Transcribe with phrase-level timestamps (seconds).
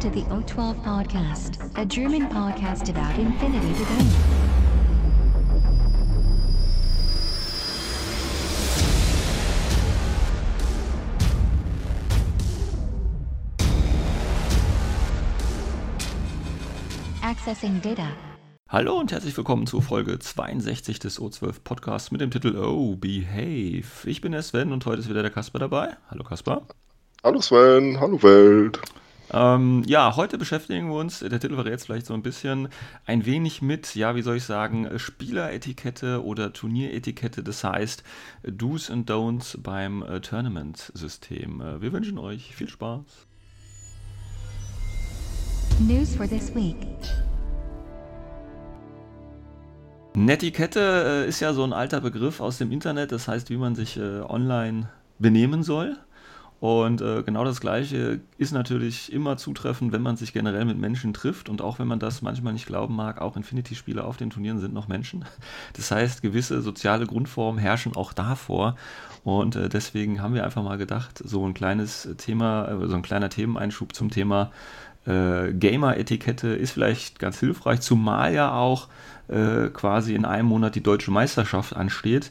[0.00, 4.06] Welcome to the O12 Podcast, a German podcast about infinity debate.
[17.22, 18.08] Accessing data.
[18.70, 23.84] Hallo und herzlich willkommen zu Folge 62 des O12 Podcasts mit dem Titel Oh, Behave.
[24.06, 25.96] Ich bin der Sven und heute ist wieder der Kasper dabei.
[26.10, 26.62] Hallo Kasper.
[27.22, 28.80] Hallo Sven, hallo Welt.
[29.32, 32.68] Ähm, ja, heute beschäftigen wir uns, der Titel verrät jetzt vielleicht so ein bisschen,
[33.06, 38.02] ein wenig mit, ja, wie soll ich sagen, Spieleretikette oder Turnieretikette, das heißt
[38.42, 41.60] Do's and Don'ts beim äh, Tournament-System.
[41.60, 43.04] Äh, wir wünschen euch viel Spaß.
[45.78, 46.76] News for this week.
[50.14, 53.76] Netiquette äh, ist ja so ein alter Begriff aus dem Internet, das heißt, wie man
[53.76, 54.88] sich äh, online
[55.20, 55.96] benehmen soll.
[56.60, 61.14] Und äh, genau das Gleiche ist natürlich immer zutreffend, wenn man sich generell mit Menschen
[61.14, 61.48] trifft.
[61.48, 64.74] Und auch wenn man das manchmal nicht glauben mag, auch Infinity-Spieler auf den Turnieren sind
[64.74, 65.24] noch Menschen.
[65.72, 68.76] Das heißt, gewisse soziale Grundformen herrschen auch davor.
[69.24, 73.02] Und äh, deswegen haben wir einfach mal gedacht, so ein kleines Thema, äh, so ein
[73.02, 74.50] kleiner Themeneinschub zum Thema
[75.06, 78.88] äh, Gamer-Etikette ist vielleicht ganz hilfreich, zumal ja auch
[79.28, 82.30] äh, quasi in einem Monat die deutsche Meisterschaft ansteht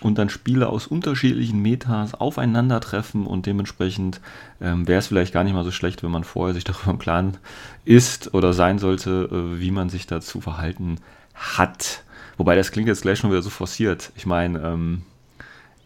[0.00, 4.20] und dann Spiele aus unterschiedlichen Metas aufeinandertreffen und dementsprechend
[4.60, 6.98] ähm, wäre es vielleicht gar nicht mal so schlecht, wenn man vorher sich darüber im
[6.98, 7.36] Klaren
[7.84, 10.96] ist oder sein sollte, äh, wie man sich dazu verhalten
[11.34, 12.02] hat.
[12.36, 14.12] Wobei das klingt jetzt gleich schon wieder so forciert.
[14.16, 15.02] Ich meine, ähm,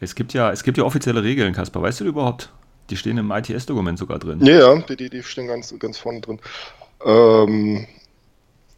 [0.01, 1.83] es gibt ja, es gibt ja offizielle Regeln, Kaspar.
[1.83, 2.51] Weißt du die überhaupt?
[2.91, 4.45] Die stehen im ITS-Dokument sogar drin.
[4.45, 6.39] Ja, ja, die, die, die stehen ganz, ganz vorne drin.
[7.05, 7.87] Ähm,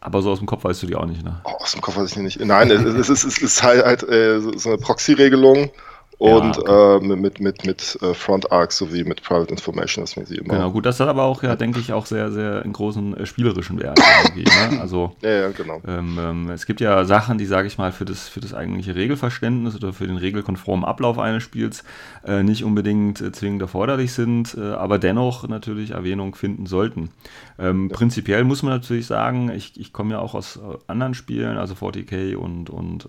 [0.01, 1.41] aber so aus dem Kopf weißt du die auch nicht, ne?
[1.43, 2.39] Oh, aus dem Kopf weiß ich nicht.
[2.39, 5.71] Nein, es, es, ist, es ist halt, halt äh, so eine Proxy-Regelung
[6.19, 7.05] und ja, okay.
[7.05, 10.53] äh, mit, mit, mit äh, Front Arc sowie mit Private Information, dass man sie immer.
[10.53, 13.25] Genau, gut, das hat aber auch, ja, denke ich, auch sehr, sehr einen großen äh,
[13.25, 13.97] spielerischen Wert.
[14.35, 14.81] ne?
[14.81, 15.81] Also, ja, ja, genau.
[15.87, 18.95] Ähm, ähm, es gibt ja Sachen, die, sage ich mal, für das, für das eigentliche
[18.95, 21.85] Regelverständnis oder für den regelkonformen Ablauf eines Spiels
[22.27, 27.11] äh, nicht unbedingt äh, zwingend erforderlich sind, äh, aber dennoch natürlich Erwähnung finden sollten.
[27.57, 27.95] Ähm, ja.
[27.95, 32.35] Prinzipiell muss man natürlich sagen, ich, ich komme ja auch aus anderen Spielen, also 40k
[32.35, 33.07] und, und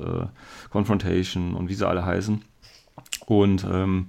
[0.71, 2.45] Confrontation und wie sie alle heißen
[3.31, 4.09] und ähm,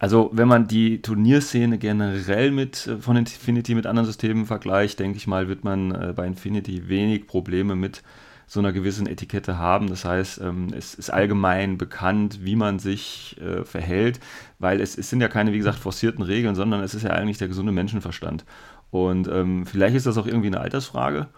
[0.00, 5.18] also wenn man die Turnierszene generell mit äh, von Infinity mit anderen Systemen vergleicht, denke
[5.18, 8.02] ich mal, wird man äh, bei Infinity wenig Probleme mit
[8.46, 9.88] so einer gewissen Etikette haben.
[9.88, 14.18] Das heißt, ähm, es ist allgemein bekannt, wie man sich äh, verhält,
[14.58, 17.36] weil es, es, sind ja keine, wie gesagt, forcierten Regeln, sondern es ist ja eigentlich
[17.36, 18.46] der gesunde Menschenverstand.
[18.90, 21.28] Und ähm, vielleicht ist das auch irgendwie eine Altersfrage.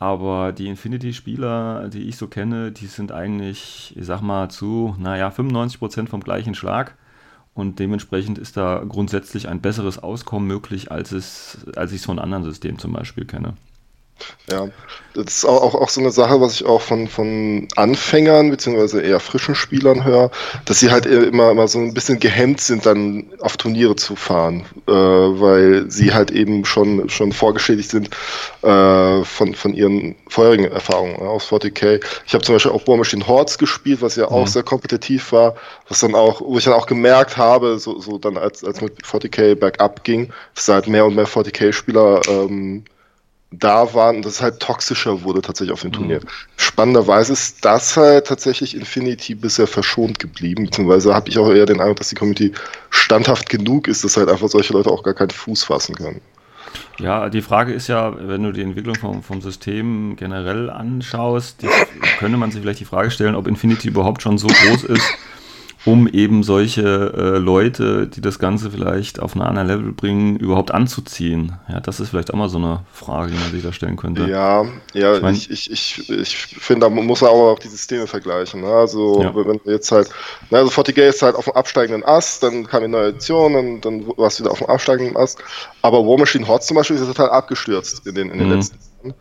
[0.00, 5.28] Aber die Infinity-Spieler, die ich so kenne, die sind eigentlich, ich sag mal, zu, naja,
[5.28, 6.96] 95% vom gleichen Schlag.
[7.52, 12.18] Und dementsprechend ist da grundsätzlich ein besseres Auskommen möglich, als, es, als ich es von
[12.18, 13.54] anderen Systemen zum Beispiel kenne.
[14.50, 14.68] Ja,
[15.14, 19.18] das ist auch, auch, so eine Sache, was ich auch von, von Anfängern beziehungsweise eher
[19.18, 20.30] frischen Spielern höre,
[20.66, 24.64] dass sie halt immer, immer so ein bisschen gehemmt sind, dann auf Turniere zu fahren,
[24.86, 28.10] äh, weil sie halt eben schon, schon vorgeschädigt sind
[28.62, 32.00] äh, von, von ihren vorherigen Erfahrungen ja, aus 40k.
[32.26, 34.50] Ich habe zum Beispiel auch War Machine Hordes gespielt, was ja auch mhm.
[34.50, 35.56] sehr kompetitiv war,
[35.88, 39.02] was dann auch, wo ich dann auch gemerkt habe, so, so dann als, als mit
[39.02, 42.84] 40k bergab ging, dass halt mehr und mehr 40k-Spieler ähm,
[43.52, 46.20] da waren und das halt toxischer wurde tatsächlich auf dem Turnier.
[46.20, 46.28] Mhm.
[46.56, 51.80] Spannenderweise ist das halt tatsächlich Infinity bisher verschont geblieben, beziehungsweise habe ich auch eher den
[51.80, 52.52] Eindruck, dass die Community
[52.90, 56.20] standhaft genug ist, dass halt einfach solche Leute auch gar keinen Fuß fassen können.
[56.98, 61.68] Ja, die Frage ist ja, wenn du die Entwicklung vom, vom System generell anschaust, die,
[62.18, 65.14] könnte man sich vielleicht die Frage stellen, ob Infinity überhaupt schon so groß ist,
[65.86, 70.72] um eben solche äh, Leute, die das Ganze vielleicht auf einen anderen Level bringen, überhaupt
[70.72, 71.58] anzuziehen?
[71.68, 74.26] Ja, das ist vielleicht auch mal so eine Frage, die man sich da stellen könnte.
[74.26, 78.06] Ja, ja, ich, mein, ich, ich, ich, ich finde, da muss man auch die Systeme
[78.06, 78.60] vergleichen.
[78.60, 78.68] Ne?
[78.68, 79.34] Also, ja.
[79.34, 80.10] wenn jetzt halt,
[80.50, 83.80] ne, also 40K ist halt auf dem absteigenden Ast, dann kam eine neue Edition, dann,
[83.80, 85.38] dann warst du wieder auf dem absteigenden Ast.
[85.82, 88.54] Aber War Machine Hot zum Beispiel ist total abgestürzt in den, in den mhm.
[88.54, 89.14] letzten Jahren.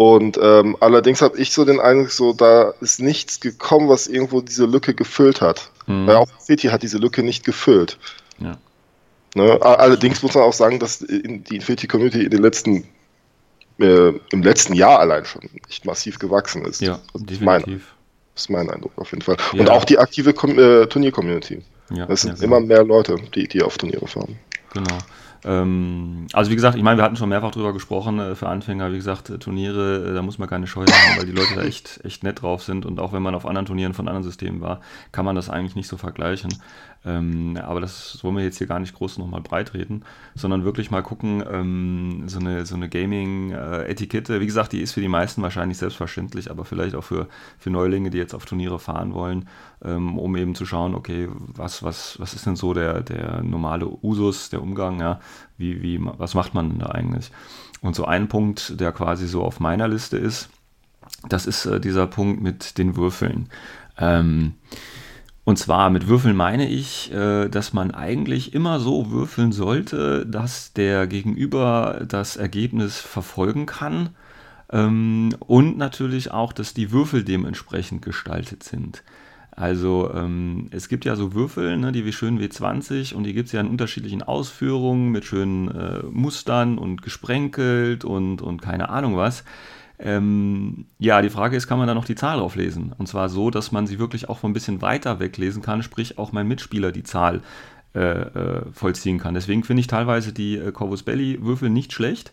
[0.00, 4.40] Und ähm, allerdings habe ich so den Eindruck, so da ist nichts gekommen, was irgendwo
[4.40, 5.70] diese Lücke gefüllt hat.
[5.86, 6.06] Mhm.
[6.06, 7.98] Weil auch City hat diese Lücke nicht gefüllt.
[8.38, 8.56] Ja.
[9.34, 9.60] Ne?
[9.60, 12.88] Allerdings muss man auch sagen, dass die Infinity Community in den letzten
[13.78, 16.80] äh, im letzten Jahr allein schon nicht massiv gewachsen ist.
[16.80, 17.94] Ja, also definitiv.
[18.34, 19.36] Das ist mein Eindruck auf jeden Fall.
[19.52, 19.60] Ja.
[19.60, 21.62] Und auch die aktive äh, Turnier-Community.
[21.90, 24.38] Ja, das sind ja, immer mehr Leute, die, die auf Turniere fahren.
[24.72, 24.96] Genau.
[25.44, 28.92] Ähm, also wie gesagt, ich meine, wir hatten schon mehrfach drüber gesprochen, äh, für Anfänger,
[28.92, 31.62] wie gesagt, äh, Turniere, äh, da muss man keine Scheu haben, weil die Leute da
[31.62, 34.60] echt, echt nett drauf sind und auch wenn man auf anderen Turnieren von anderen Systemen
[34.60, 34.80] war,
[35.12, 36.52] kann man das eigentlich nicht so vergleichen.
[37.04, 40.04] Ähm, aber das wollen wir jetzt hier gar nicht groß nochmal breit reden,
[40.34, 45.00] sondern wirklich mal gucken, ähm, so eine, so eine Gaming-Etikette, wie gesagt, die ist für
[45.00, 49.14] die meisten wahrscheinlich selbstverständlich, aber vielleicht auch für, für Neulinge, die jetzt auf Turniere fahren
[49.14, 49.48] wollen,
[49.82, 53.88] ähm, um eben zu schauen, okay, was, was, was ist denn so der, der normale
[54.02, 55.20] Usus, der Umgang, ja,
[55.56, 57.30] wie, wie, was macht man da eigentlich?
[57.80, 60.50] Und so ein Punkt, der quasi so auf meiner Liste ist,
[61.28, 63.48] das ist äh, dieser Punkt mit den Würfeln.
[63.98, 64.54] Ähm,
[65.50, 70.74] und zwar mit Würfeln meine ich, äh, dass man eigentlich immer so würfeln sollte, dass
[70.74, 74.10] der Gegenüber das Ergebnis verfolgen kann.
[74.70, 79.02] Ähm, und natürlich auch, dass die Würfel dementsprechend gestaltet sind.
[79.50, 83.48] Also ähm, es gibt ja so Würfel, ne, die wie schön W20 und die gibt
[83.48, 89.16] es ja in unterschiedlichen Ausführungen mit schönen äh, Mustern und gesprenkelt und, und keine Ahnung
[89.16, 89.42] was.
[90.02, 92.94] Ähm, ja, die Frage ist, kann man da noch die Zahl drauf lesen?
[92.96, 96.18] Und zwar so, dass man sie wirklich auch von ein bisschen weiter weglesen kann, sprich
[96.18, 97.42] auch mein Mitspieler die Zahl
[97.94, 99.34] äh, äh, vollziehen kann.
[99.34, 102.32] Deswegen finde ich teilweise die äh, Corvus Belli Würfel nicht schlecht.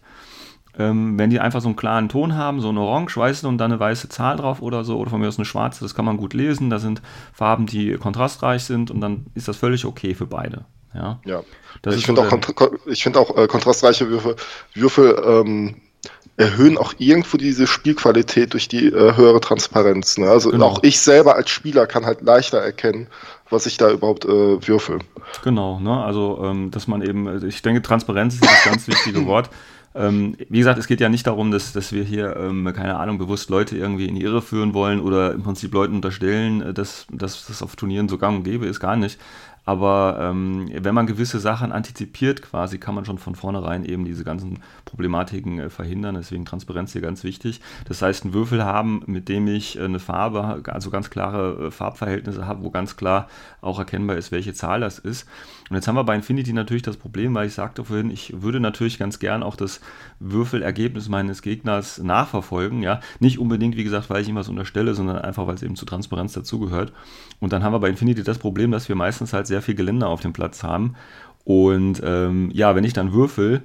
[0.79, 3.71] Ähm, wenn die einfach so einen klaren Ton haben, so ein Orange, weiße und dann
[3.71, 6.17] eine weiße Zahl drauf oder so, oder von mir aus eine schwarze, das kann man
[6.17, 6.69] gut lesen.
[6.69, 7.01] Da sind
[7.33, 10.65] Farben, die kontrastreich sind und dann ist das völlig okay für beide.
[10.93, 11.41] Ja, ja.
[11.87, 14.35] ich finde so auch, find auch äh, kontrastreiche Würfel,
[14.73, 15.75] Würfel ähm,
[16.37, 20.17] erhöhen auch irgendwo diese Spielqualität durch die äh, höhere Transparenz.
[20.17, 20.29] Ne?
[20.29, 20.67] Also genau.
[20.67, 23.07] auch ich selber als Spieler kann halt leichter erkennen,
[23.49, 24.99] was ich da überhaupt äh, würfel.
[25.43, 26.03] Genau, ne?
[26.03, 29.49] also ähm, dass man eben, ich denke, Transparenz ist das ganz wichtige Wort.
[29.95, 33.17] Ähm, wie gesagt, es geht ja nicht darum, dass, dass wir hier, ähm, keine Ahnung,
[33.17, 37.07] bewusst Leute irgendwie in die Irre führen wollen oder im Prinzip Leuten unterstellen, äh, dass,
[37.11, 39.19] dass das auf Turnieren so gang und gäbe ist, gar nicht.
[39.67, 44.23] Aber ähm, wenn man gewisse Sachen antizipiert quasi, kann man schon von vornherein eben diese
[44.23, 46.15] ganzen Problematiken äh, verhindern.
[46.15, 47.59] Deswegen Transparenz hier ganz wichtig.
[47.85, 51.71] Das heißt, einen Würfel haben, mit dem ich äh, eine Farbe, also ganz klare äh,
[51.71, 53.27] Farbverhältnisse habe, wo ganz klar
[53.59, 55.27] auch erkennbar ist, welche Zahl das ist.
[55.69, 58.59] Und jetzt haben wir bei Infinity natürlich das Problem, weil ich sagte vorhin, ich würde
[58.59, 59.81] natürlich ganz gern auch das
[60.19, 62.83] Würfelergebnis meines Gegners nachverfolgen.
[62.83, 65.75] Ja, nicht unbedingt, wie gesagt, weil ich ihm was unterstelle, sondern einfach, weil es eben
[65.75, 66.93] zu Transparenz dazugehört.
[67.39, 70.07] Und dann haben wir bei Infinity das Problem, dass wir meistens halt sehr viel Geländer
[70.07, 70.95] auf dem Platz haben.
[71.43, 73.61] Und ähm, ja, wenn ich dann würfel,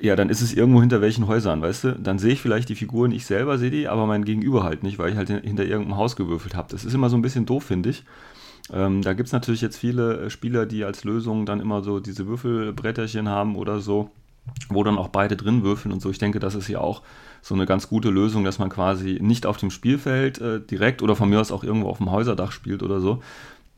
[0.00, 1.92] ja, dann ist es irgendwo hinter welchen Häusern, weißt du?
[1.92, 4.98] Dann sehe ich vielleicht die Figuren, ich selber sehe die, aber mein Gegenüber halt nicht,
[4.98, 6.68] weil ich halt hinter irgendeinem Haus gewürfelt habe.
[6.70, 8.04] Das ist immer so ein bisschen doof, finde ich.
[8.72, 12.00] Ähm, da gibt es natürlich jetzt viele äh, Spieler, die als Lösung dann immer so
[12.00, 14.10] diese Würfelbretterchen haben oder so,
[14.68, 16.10] wo dann auch beide drin würfeln und so.
[16.10, 17.02] Ich denke, das ist ja auch
[17.40, 21.16] so eine ganz gute Lösung, dass man quasi nicht auf dem Spielfeld äh, direkt oder
[21.16, 23.20] von mir aus auch irgendwo auf dem Häuserdach spielt oder so,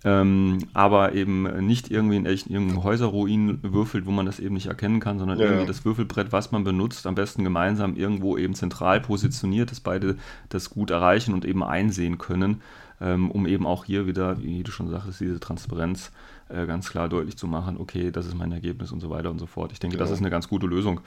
[0.04, 4.66] ähm, aber eben nicht irgendwie in echt irgendeinen Häuserruin würfelt, wo man das eben nicht
[4.66, 8.54] erkennen kann, sondern ja, irgendwie das Würfelbrett, was man benutzt, am besten gemeinsam irgendwo eben
[8.54, 10.16] zentral positioniert, dass beide
[10.50, 12.60] das gut erreichen und eben einsehen können,
[13.04, 16.10] ähm, um eben auch hier wieder, wie du schon sagtest, diese Transparenz
[16.48, 19.38] äh, ganz klar deutlich zu machen, okay, das ist mein Ergebnis und so weiter und
[19.38, 19.72] so fort.
[19.72, 20.02] Ich denke, ja.
[20.02, 21.00] das ist eine ganz gute Lösung.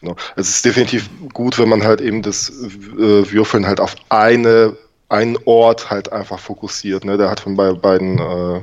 [0.00, 0.16] Genau.
[0.36, 4.76] Es ist definitiv gut, wenn man halt eben das äh, Würfeln halt auf eine,
[5.08, 8.62] einen Ort halt einfach fokussiert, ne, der halt von bei beiden äh,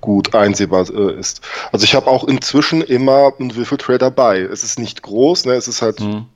[0.00, 1.40] gut einsehbar äh, ist.
[1.72, 4.40] Also ich habe auch inzwischen immer einen Würfeltray dabei.
[4.40, 6.00] Es ist nicht groß, ne, es ist halt.
[6.00, 6.26] Mhm.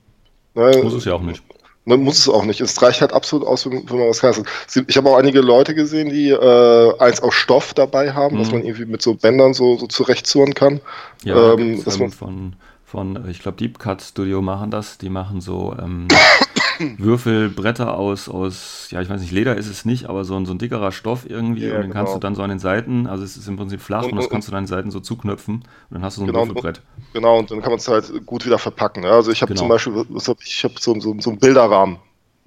[0.55, 1.43] Ne, Muss es ja auch nicht.
[1.85, 2.61] Man muss es auch nicht.
[2.61, 4.43] Es reicht halt absolut aus, wenn man was kann.
[4.87, 8.41] Ich habe auch einige Leute gesehen, die äh, eins aus Stoff dabei haben, mhm.
[8.41, 10.81] was man irgendwie mit so Bändern so, so zurechtzurren kann.
[11.23, 12.55] Ja, ähm, dass man von
[12.95, 14.97] von, ich glaube, Deep Cut Studio machen das.
[14.97, 16.07] Die machen so ähm,
[16.97, 20.53] Würfelbretter aus, aus, ja, ich weiß nicht, Leder ist es nicht, aber so ein, so
[20.53, 21.65] ein dickerer Stoff irgendwie.
[21.65, 21.93] Ja, und den genau.
[21.93, 24.17] kannst du dann so an den Seiten, also es ist im Prinzip flach und, und
[24.17, 26.47] das kannst du an den Seiten so zuknöpfen und dann hast du so ein genau,
[26.47, 26.81] Würfelbrett.
[27.13, 29.03] Genau, und dann kann man es halt gut wieder verpacken.
[29.03, 29.11] Ja?
[29.11, 29.61] Also ich habe genau.
[29.61, 30.05] zum Beispiel,
[30.43, 31.97] ich habe so, so, so einen Bilderrahmen.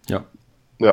[0.09, 0.25] Ja.
[0.79, 0.93] Ja.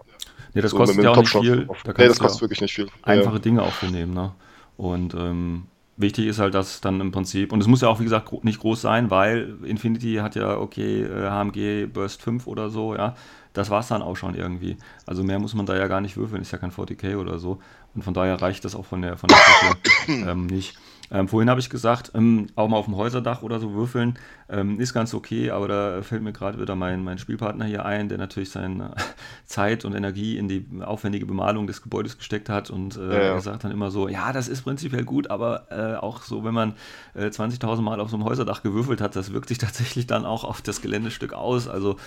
[0.53, 1.67] Nee, das so kostet ja auch nicht viel.
[1.83, 2.87] Da nee, das kostet wirklich nicht viel.
[3.03, 3.39] Einfache ja.
[3.39, 4.31] Dinge auch für nehmen, ne?
[4.77, 8.03] Und ähm, Wichtig ist halt, dass dann im Prinzip, und es muss ja auch, wie
[8.03, 12.95] gesagt, nicht groß sein, weil Infinity hat ja, okay, HMG äh, Burst 5 oder so,
[12.95, 13.15] ja.
[13.53, 14.75] Das war es dann auch schon irgendwie.
[15.05, 17.61] Also mehr muss man da ja gar nicht würfeln, ist ja kein 40k oder so.
[17.93, 20.77] Und von daher reicht das auch von der, von der Fläche ähm, nicht.
[21.11, 24.17] Ähm, vorhin habe ich gesagt, ähm, auch mal auf dem Häuserdach oder so würfeln
[24.49, 28.09] ähm, ist ganz okay, aber da fällt mir gerade wieder mein, mein Spielpartner hier ein,
[28.09, 28.95] der natürlich seine
[29.45, 33.39] Zeit und Energie in die aufwendige Bemalung des Gebäudes gesteckt hat und äh, ja, ja.
[33.39, 36.73] sagt dann immer so, ja, das ist prinzipiell gut, aber äh, auch so, wenn man
[37.13, 40.43] äh, 20.000 Mal auf so einem Häuserdach gewürfelt hat, das wirkt sich tatsächlich dann auch
[40.43, 41.67] auf das Geländestück aus.
[41.67, 41.97] Also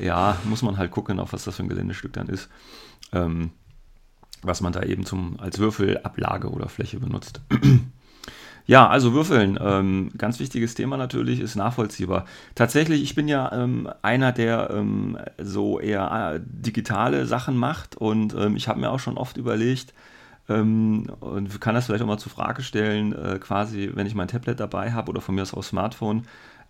[0.00, 2.48] ja, muss man halt gucken, auf was das für ein Geländestück dann ist.
[3.12, 3.50] Ähm,
[4.42, 7.40] was man da eben zum, als Würfelablage oder Fläche benutzt.
[8.66, 12.24] Ja, also Würfeln, ähm, ganz wichtiges Thema natürlich, ist nachvollziehbar.
[12.56, 18.34] Tatsächlich, ich bin ja ähm, einer, der ähm, so eher äh, digitale Sachen macht und
[18.34, 19.94] ähm, ich habe mir auch schon oft überlegt,
[20.48, 24.28] ähm, und kann das vielleicht auch mal zur Frage stellen, äh, quasi, wenn ich mein
[24.28, 26.26] Tablet dabei habe oder von mir aus auch Smartphone,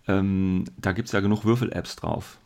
[0.07, 2.37] ähm, da gibt es ja genug Würfel-Apps drauf.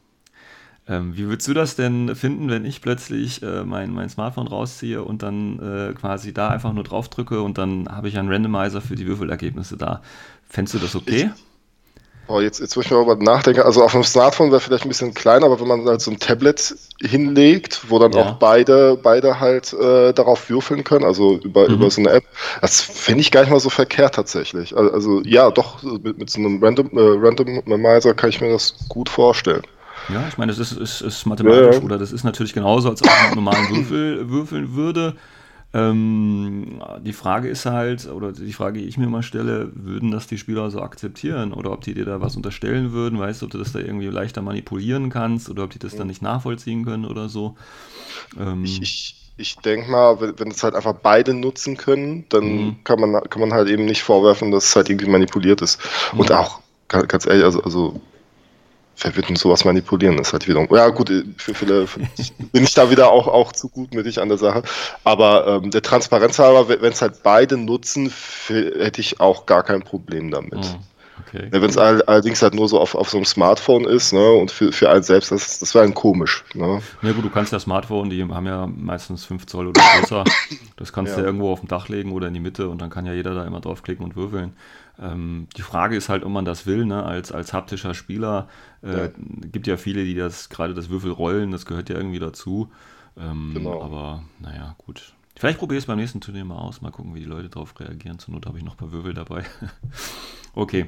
[0.91, 5.01] Ähm, wie würdest du das denn finden, wenn ich plötzlich äh, mein, mein Smartphone rausziehe
[5.01, 8.81] und dann äh, quasi da einfach nur drauf drücke und dann habe ich einen Randomizer
[8.81, 10.01] für die Würfelergebnisse da?
[10.49, 11.31] Fändest du das okay?
[11.33, 13.61] Ich, oh, jetzt, jetzt muss ich mal darüber nachdenken.
[13.61, 16.19] Also auf dem Smartphone wäre vielleicht ein bisschen kleiner, aber wenn man halt so ein
[16.19, 18.23] Tablet hinlegt, wo dann ja.
[18.23, 21.75] auch beide, beide halt äh, darauf würfeln können, also über, mhm.
[21.75, 22.25] über so eine App,
[22.59, 24.75] das finde ich gar nicht mal so verkehrt tatsächlich.
[24.75, 28.75] Also, also ja, doch, mit, mit so einem Random, äh, Randomizer kann ich mir das
[28.89, 29.63] gut vorstellen.
[30.09, 31.81] Ja, ich meine, das ist, ist, ist mathematisch ja.
[31.81, 35.15] oder das ist natürlich genauso, als ob man mit normalen Würfel würfeln würde.
[35.73, 40.27] Ähm, die Frage ist halt, oder die Frage, die ich mir mal stelle, würden das
[40.27, 43.51] die Spieler so akzeptieren oder ob die dir da was unterstellen würden, weißt du, ob
[43.51, 47.05] du das da irgendwie leichter manipulieren kannst oder ob die das dann nicht nachvollziehen können
[47.05, 47.55] oder so.
[48.37, 52.83] Ähm, ich, ich, ich denke mal, wenn es halt einfach beide nutzen können, dann mhm.
[52.83, 55.79] kann, man, kann man halt eben nicht vorwerfen, dass es halt irgendwie manipuliert ist.
[56.11, 56.35] Und mhm.
[56.35, 58.01] auch, ganz ehrlich, also, also
[58.97, 60.17] wer wird denn sowas manipulieren?
[60.17, 60.67] Das ist halt wieder.
[60.71, 61.85] Ja, gut, für viele
[62.51, 64.63] bin ich da wieder auch, auch zu gut mit dich an der Sache.
[65.03, 68.11] Aber ähm, der Transparenz halber, wenn es halt beide nutzen,
[68.47, 70.55] hätte ich auch gar kein Problem damit.
[70.55, 70.79] Mhm.
[71.27, 71.47] Okay.
[71.51, 74.51] Wenn es all, allerdings halt nur so auf, auf so einem Smartphone ist, ne, und
[74.51, 76.43] für, für einen selbst, das, das wäre dann komisch.
[76.53, 76.81] Ne?
[77.01, 80.23] Ja gut, du kannst ja Smartphone, die haben ja meistens 5 Zoll oder größer,
[80.77, 81.17] das kannst ja.
[81.17, 83.13] du ja irgendwo auf dem Dach legen oder in die Mitte und dann kann ja
[83.13, 84.53] jeder da immer draufklicken und würfeln.
[85.01, 87.03] Ähm, die Frage ist halt, ob man das will, ne?
[87.03, 88.47] als, als haptischer Spieler.
[88.83, 89.09] Äh, ja.
[89.51, 92.69] gibt ja viele, die das, gerade das Würfelrollen, das gehört ja irgendwie dazu.
[93.17, 93.81] Ähm, genau.
[93.81, 95.13] Aber naja, gut.
[95.37, 97.77] Vielleicht probiere ich es beim nächsten Turnier mal aus, mal gucken, wie die Leute darauf
[97.79, 98.19] reagieren.
[98.19, 99.43] Zur Not habe ich noch ein paar Würfel dabei.
[100.53, 100.85] okay.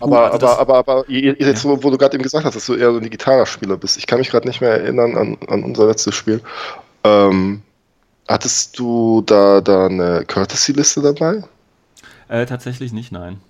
[0.00, 1.70] Aber, also aber, aber, aber, jetzt, ja.
[1.70, 4.06] wo du gerade eben gesagt hast, dass du eher so ein digitaler Spieler bist, ich
[4.06, 6.42] kann mich gerade nicht mehr erinnern an, an unser letztes Spiel.
[7.04, 7.62] Ähm,
[8.28, 11.44] hattest du da, da eine Courtesy-Liste dabei?
[12.28, 13.40] Äh, tatsächlich nicht, nein.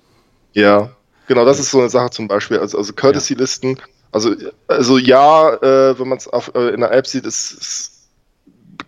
[0.52, 0.90] Ja,
[1.26, 2.58] genau, das ist so eine Sache zum Beispiel.
[2.58, 3.78] Also, also Courtesy-Listen,
[4.12, 4.34] also,
[4.68, 7.96] also ja, äh, wenn man es äh, in der App sieht, ist, ist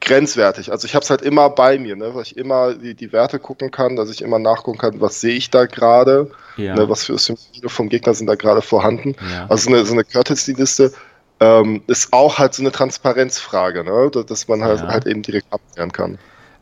[0.01, 0.71] grenzwertig.
[0.71, 3.39] Also ich habe es halt immer bei mir, ne, weil ich immer die, die Werte
[3.39, 6.75] gucken kann, dass ich immer nachgucken kann, was sehe ich da gerade, ja.
[6.75, 9.17] ne, was für Symbole vom Gegner sind da gerade vorhanden.
[9.31, 9.47] Ja.
[9.49, 10.93] Also so eine, so eine Courtesy-Liste
[11.41, 14.89] ähm, ist auch halt so eine Transparenzfrage, ne, dass man halt, ja.
[14.89, 16.19] halt eben direkt abklären kann.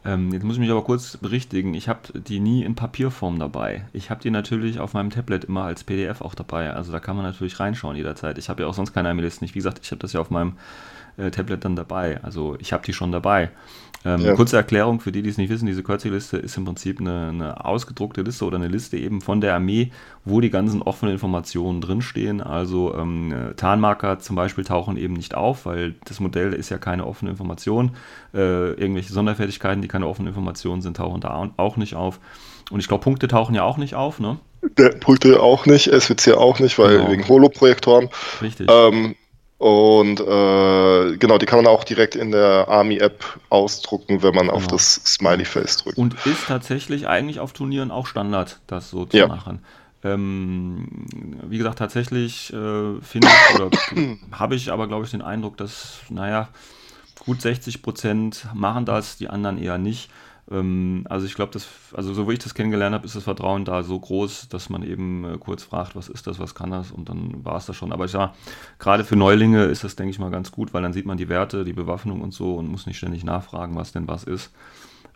[0.07, 1.75] Ähm, jetzt muss ich mich aber kurz berichtigen.
[1.75, 3.87] Ich habe die nie in Papierform dabei.
[3.93, 6.73] Ich habe die natürlich auf meinem Tablet immer als PDF auch dabei.
[6.73, 8.39] Also da kann man natürlich reinschauen jederzeit.
[8.39, 9.55] Ich habe ja auch sonst keine E-Mail-Listen nicht.
[9.55, 10.55] Wie gesagt, ich habe das ja auf meinem
[11.17, 12.23] äh, Tablet dann dabei.
[12.23, 13.51] Also ich habe die schon dabei.
[14.07, 14.35] Ähm, ja.
[14.35, 17.65] Kurze Erklärung für die, die es nicht wissen, diese Kürzel-Liste ist im Prinzip eine, eine,
[17.65, 19.91] ausgedruckte Liste oder eine Liste eben von der Armee,
[20.25, 22.41] wo die ganzen offenen Informationen drinstehen.
[22.41, 27.05] Also ähm, Tarnmarker zum Beispiel tauchen eben nicht auf, weil das Modell ist ja keine
[27.05, 27.97] offene Information.
[28.33, 32.21] Äh, irgendwelche Sonderfertigkeiten, die keine offenen Informationen sind, tauchen da auch nicht auf.
[32.71, 34.39] Und ich glaube, Punkte tauchen ja auch nicht auf, ne?
[34.79, 37.11] Der Punkte auch nicht, SWC auch nicht, weil genau.
[37.11, 38.09] wegen Holoprojektoren.
[38.41, 38.69] Richtig.
[38.71, 39.17] Ähm,
[39.59, 44.57] und äh, genau, die kann man auch direkt in der Army-App ausdrucken, wenn man genau.
[44.57, 45.99] auf das Smiley-Face drückt.
[45.99, 49.29] Und ist tatsächlich eigentlich auf Turnieren auch Standard, das so zu ja.
[49.29, 49.61] machen.
[50.05, 51.07] Ähm,
[51.49, 53.71] wie gesagt, tatsächlich äh, finde ich, oder
[54.33, 56.49] habe ich aber, glaube ich, den Eindruck, dass, naja,
[57.19, 60.11] gut 60 Prozent machen das, die anderen eher nicht.
[60.50, 63.65] Ähm, also ich glaube, dass, also so wie ich das kennengelernt habe, ist das Vertrauen
[63.65, 66.91] da so groß, dass man eben äh, kurz fragt, was ist das, was kann das
[66.91, 67.93] und dann war es das schon.
[67.93, 68.33] Aber ich sage,
[68.79, 71.29] gerade für Neulinge ist das, denke ich mal, ganz gut, weil dann sieht man die
[71.29, 74.53] Werte, die Bewaffnung und so und muss nicht ständig nachfragen, was denn was ist.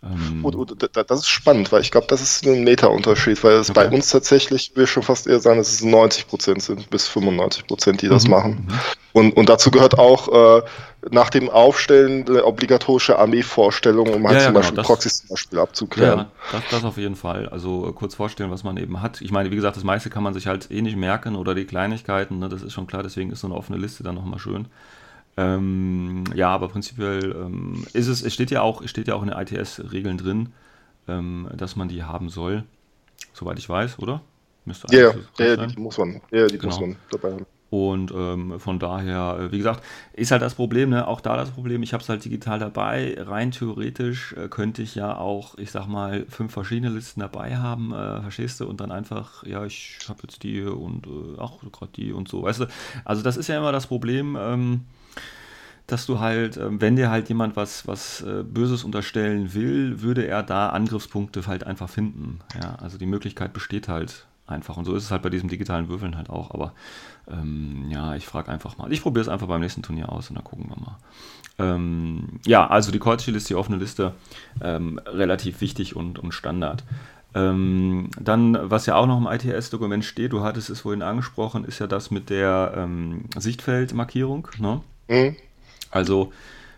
[0.02, 3.69] Ähm, und, und, das ist spannend, weil ich glaube, das ist ein Meta-Unterschied, weil es
[3.69, 3.80] okay.
[3.80, 7.66] bei uns tatsächlich, will schon fast eher sagen, dass es 90 Prozent sind, bis 95
[7.66, 8.30] Prozent, die das mhm.
[8.30, 8.66] machen.
[8.66, 8.75] Mhm.
[9.12, 10.62] Und, und dazu gehört auch äh,
[11.11, 15.28] nach dem Aufstellen eine obligatorische Armeevorstellung, um halt ja, zum ja, Beispiel genau, Proxys zum
[15.28, 16.19] Beispiel abzuklären.
[16.19, 17.49] Ja, das, das auf jeden Fall.
[17.49, 19.21] Also äh, kurz vorstellen, was man eben hat.
[19.21, 21.66] Ich meine, wie gesagt, das meiste kann man sich halt eh nicht merken oder die
[21.66, 24.66] Kleinigkeiten, ne, das ist schon klar, deswegen ist so eine offene Liste dann nochmal schön.
[25.37, 29.28] Ähm, ja, aber prinzipiell ähm, ist es, es steht ja auch, steht ja auch in
[29.28, 30.50] den ITS-Regeln drin,
[31.08, 32.64] ähm, dass man die haben soll,
[33.32, 34.22] soweit ich weiß, oder?
[34.64, 36.66] Müsste ja, ja, ja, die muss man, ja, die genau.
[36.66, 37.46] muss man dabei haben.
[37.70, 41.06] Und ähm, von daher, äh, wie gesagt, ist halt das Problem, ne?
[41.06, 43.14] auch da das Problem, ich habe es halt digital dabei.
[43.16, 47.92] Rein theoretisch äh, könnte ich ja auch, ich sag mal, fünf verschiedene Listen dabei haben,
[47.92, 48.66] äh, verstehst du?
[48.66, 52.42] Und dann einfach, ja, ich habe jetzt die und äh, auch gerade die und so,
[52.42, 52.66] weißt du?
[53.04, 54.37] Also das ist ja immer das Problem.
[54.38, 54.80] Ähm,
[55.92, 60.26] dass du halt, ähm, wenn dir halt jemand was, was äh, Böses unterstellen will, würde
[60.26, 62.40] er da Angriffspunkte halt einfach finden.
[62.61, 64.76] Ja, also die Möglichkeit besteht halt einfach.
[64.76, 66.52] Und so ist es halt bei diesem digitalen Würfeln halt auch.
[66.52, 66.73] Aber
[67.30, 68.92] ähm, ja, ich frage einfach mal.
[68.92, 70.97] Ich probiere es einfach beim nächsten Turnier aus und dann gucken wir mal.
[71.59, 74.14] Ähm, ja, also die Kreuzschild ist die offene Liste
[74.61, 76.85] ähm, relativ wichtig und, und Standard.
[77.32, 81.78] Ähm, dann, was ja auch noch im ITS-Dokument steht, du hattest es vorhin angesprochen, ist
[81.78, 84.49] ja das mit der ähm, Sichtfeldmarkierung.
[84.59, 84.80] Ne?
[85.09, 85.37] Mhm.
[85.90, 86.32] Also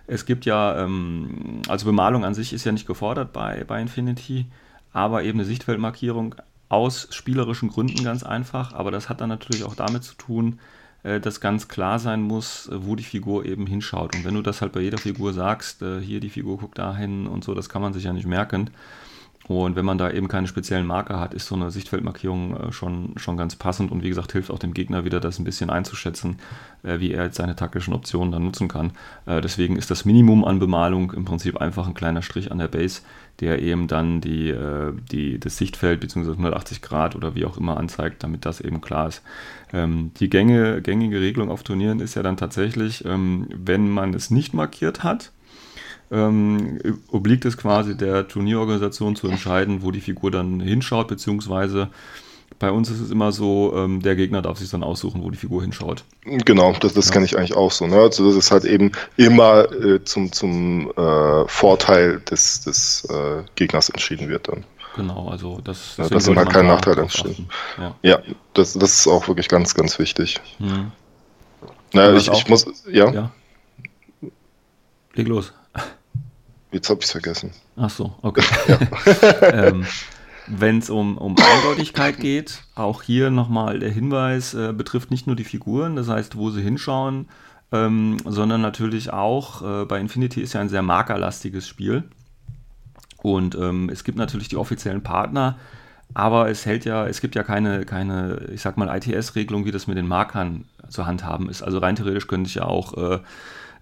[0.06, 4.46] es gibt ja, ähm, also Bemalung an sich ist ja nicht gefordert bei, bei Infinity,
[4.92, 6.34] aber eben eine Sichtfeldmarkierung
[6.68, 8.72] aus spielerischen Gründen ganz einfach.
[8.72, 10.58] Aber das hat dann natürlich auch damit zu tun,
[11.02, 14.14] äh, dass ganz klar sein muss, äh, wo die Figur eben hinschaut.
[14.16, 17.26] Und wenn du das halt bei jeder Figur sagst, äh, hier die Figur guckt dahin
[17.26, 18.70] und so, das kann man sich ja nicht merken.
[19.48, 23.14] Und wenn man da eben keine speziellen Marker hat, ist so eine Sichtfeldmarkierung äh, schon,
[23.16, 26.38] schon ganz passend und wie gesagt, hilft auch dem Gegner wieder, das ein bisschen einzuschätzen,
[26.84, 28.92] äh, wie er jetzt seine taktischen Optionen dann nutzen kann.
[29.26, 32.68] Äh, deswegen ist das Minimum an Bemalung im Prinzip einfach ein kleiner Strich an der
[32.68, 33.02] Base,
[33.40, 34.54] der eben dann die,
[35.10, 36.32] die, das Sichtfeld bzw.
[36.32, 39.22] 180 Grad oder wie auch immer anzeigt, damit das eben klar ist.
[39.72, 44.52] Ähm, die gängige Regelung auf Turnieren ist ja dann tatsächlich, ähm, wenn man es nicht
[44.52, 45.32] markiert hat,
[46.12, 46.78] ähm,
[47.10, 51.88] obliegt es quasi der Turnierorganisation zu entscheiden, wo die Figur dann hinschaut, beziehungsweise
[52.58, 55.36] bei uns ist es immer so, ähm, der Gegner darf sich dann aussuchen, wo die
[55.36, 56.04] Figur hinschaut.
[56.24, 57.14] Genau, das, das ja.
[57.14, 57.86] kann ich eigentlich auch so.
[57.86, 57.96] Ne?
[57.96, 63.88] Also das ist halt eben immer äh, zum, zum äh, Vorteil des, des äh, Gegners
[63.88, 64.64] entschieden wird dann.
[64.94, 67.48] Genau, also das, ja, das sind halt kein Nachteil entstehen.
[67.78, 68.18] Ja, ja
[68.54, 70.38] das, das ist auch wirklich ganz, ganz wichtig.
[70.58, 70.92] Hm.
[71.94, 73.10] Naja, ich, ich muss, ja.
[73.10, 73.30] ja.
[75.14, 75.52] Leg los.
[76.72, 77.52] Jetzt habe ich es vergessen.
[77.76, 78.42] Ach so, okay.
[79.52, 79.86] ähm,
[80.46, 85.36] Wenn es um, um Eindeutigkeit geht, auch hier nochmal der Hinweis, äh, betrifft nicht nur
[85.36, 87.28] die Figuren, das heißt, wo sie hinschauen,
[87.70, 92.04] ähm, sondern natürlich auch, äh, bei Infinity ist ja ein sehr markerlastiges Spiel.
[93.22, 95.58] Und ähm, es gibt natürlich die offiziellen Partner,
[96.12, 99.86] aber es hält ja, es gibt ja keine, keine ich sag mal, ITS-Regelung, wie das
[99.86, 101.62] mit den Markern zu handhaben ist.
[101.62, 103.20] Also rein theoretisch könnte ich ja auch äh,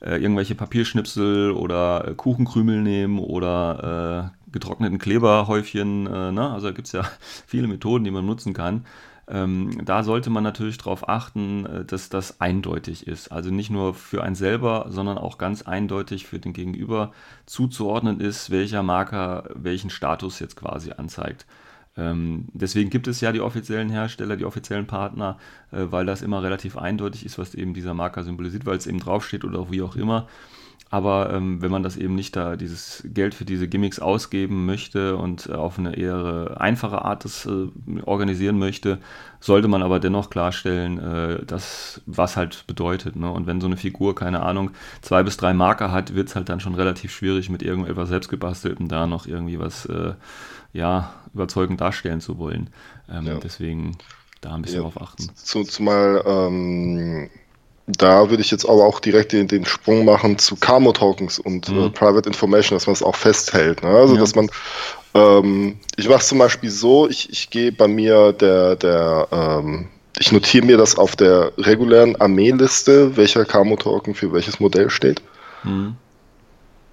[0.00, 6.06] äh, irgendwelche Papierschnipsel oder äh, Kuchenkrümel nehmen oder äh, getrockneten Kleberhäufchen.
[6.06, 6.50] Äh, ne?
[6.50, 7.04] Also gibt es ja
[7.46, 8.84] viele Methoden, die man nutzen kann.
[9.28, 13.30] Ähm, da sollte man natürlich darauf achten, äh, dass das eindeutig ist.
[13.30, 17.12] Also nicht nur für einen selber, sondern auch ganz eindeutig für den Gegenüber
[17.46, 21.46] zuzuordnen ist, welcher Marker welchen Status jetzt quasi anzeigt.
[21.96, 25.38] Ähm, deswegen gibt es ja die offiziellen Hersteller, die offiziellen Partner,
[25.72, 29.00] äh, weil das immer relativ eindeutig ist, was eben dieser Marker symbolisiert, weil es eben
[29.00, 30.26] draufsteht oder wie auch immer.
[30.92, 35.16] Aber ähm, wenn man das eben nicht da, dieses Geld für diese Gimmicks ausgeben möchte
[35.16, 37.68] und äh, auf eine eher einfache Art das äh,
[38.04, 38.98] organisieren möchte,
[39.38, 43.14] sollte man aber dennoch klarstellen, äh, dass, was halt bedeutet.
[43.14, 43.30] Ne?
[43.30, 46.48] Und wenn so eine Figur, keine Ahnung, zwei bis drei Marker hat, wird es halt
[46.48, 50.14] dann schon relativ schwierig, mit irgendetwas selbstgebasteltem da noch irgendwie was äh,
[50.72, 52.70] ja, überzeugend darstellen zu wollen.
[53.10, 53.34] Ähm, ja.
[53.42, 53.96] Deswegen
[54.40, 54.82] da ein bisschen ja.
[54.82, 55.30] drauf achten.
[55.34, 57.30] zumal ähm,
[57.86, 61.72] da würde ich jetzt aber auch direkt den, den Sprung machen zu Camo-Tokens und äh,
[61.72, 61.84] mhm.
[61.86, 63.82] äh, Private Information, dass man es auch festhält.
[63.82, 63.88] Ne?
[63.88, 64.20] Also, ja.
[64.20, 64.48] dass man,
[65.14, 69.88] ähm, ich mache es zum Beispiel so, ich, ich gehe bei mir der, der, ähm,
[70.18, 75.22] ich notiere mir das auf der regulären Armeeliste, welcher Camo-Token für welches Modell steht.
[75.64, 75.96] Mhm.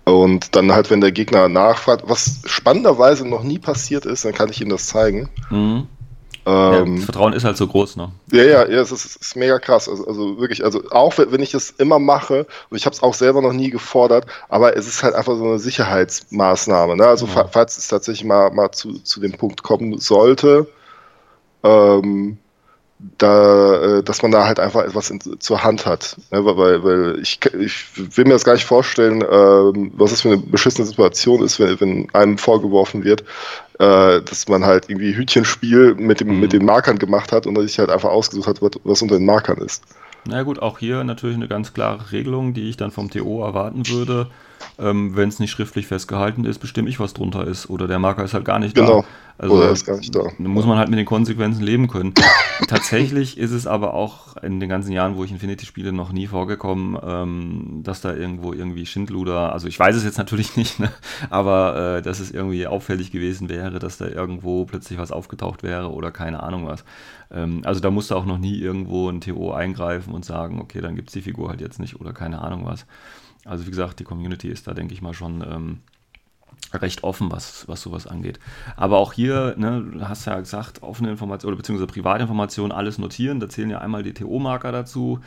[0.07, 4.49] Und dann halt, wenn der Gegner nachfragt, was spannenderweise noch nie passiert ist, dann kann
[4.49, 5.29] ich ihm das zeigen.
[5.49, 5.87] Mhm.
[6.45, 8.09] Ähm, ja, das Vertrauen ist halt so groß, ne?
[8.31, 9.89] Ja, ja, ja, es ist, ist mega krass.
[9.89, 13.13] Also, also, wirklich, also auch wenn ich es immer mache, und ich habe es auch
[13.13, 16.95] selber noch nie gefordert, aber es ist halt einfach so eine Sicherheitsmaßnahme.
[16.95, 17.05] Ne?
[17.05, 17.45] Also ja.
[17.51, 20.67] falls es tatsächlich mal, mal zu, zu dem Punkt kommen sollte,
[21.63, 22.37] ähm,
[22.99, 26.17] da, äh, dass man da halt einfach etwas in, zur Hand hat.
[26.31, 26.43] Ne?
[26.43, 30.37] Weil, weil ich, ich will mir das gar nicht vorstellen, ähm, was es für eine
[30.37, 33.21] beschissene Situation ist, wenn, wenn einem vorgeworfen wird,
[33.79, 36.39] äh, dass man halt irgendwie Hütchenspiel mit, dem, mhm.
[36.39, 39.17] mit den Markern gemacht hat und dass sich halt einfach ausgesucht hat, was, was unter
[39.17, 39.83] den Markern ist.
[40.25, 43.87] Na gut, auch hier natürlich eine ganz klare Regelung, die ich dann vom TO erwarten
[43.87, 44.27] würde.
[44.79, 47.69] Ähm, Wenn es nicht schriftlich festgehalten ist, bestimme ich, was drunter ist.
[47.69, 49.01] Oder der Marker ist halt gar nicht genau.
[49.01, 49.07] da.
[49.39, 50.23] Also, Oder ist gar nicht da.
[50.37, 52.13] Dann muss man halt mit den Konsequenzen leben können.
[52.67, 56.25] Tatsächlich ist es aber auch in den ganzen Jahren, wo ich Infinity spiele, noch nie
[56.25, 60.91] vorgekommen, ähm, dass da irgendwo irgendwie Schindluder, also ich weiß es jetzt natürlich nicht, ne?
[61.29, 65.91] aber äh, dass es irgendwie auffällig gewesen wäre, dass da irgendwo plötzlich was aufgetaucht wäre
[65.91, 66.83] oder keine Ahnung was.
[67.31, 70.95] Ähm, also da musste auch noch nie irgendwo ein TO eingreifen und sagen, okay, dann
[70.95, 72.87] gibt es die Figur halt jetzt nicht oder keine Ahnung was.
[73.47, 75.79] Also wie gesagt, die Community ist da, denke ich mal, schon ähm,
[76.73, 78.39] recht offen, was, was sowas angeht.
[78.75, 83.39] Aber auch hier, ne, du hast ja gesagt, offene Informationen oder beziehungsweise Privatinformationen, alles notieren.
[83.39, 85.19] Da zählen ja einmal die TO-Marker dazu.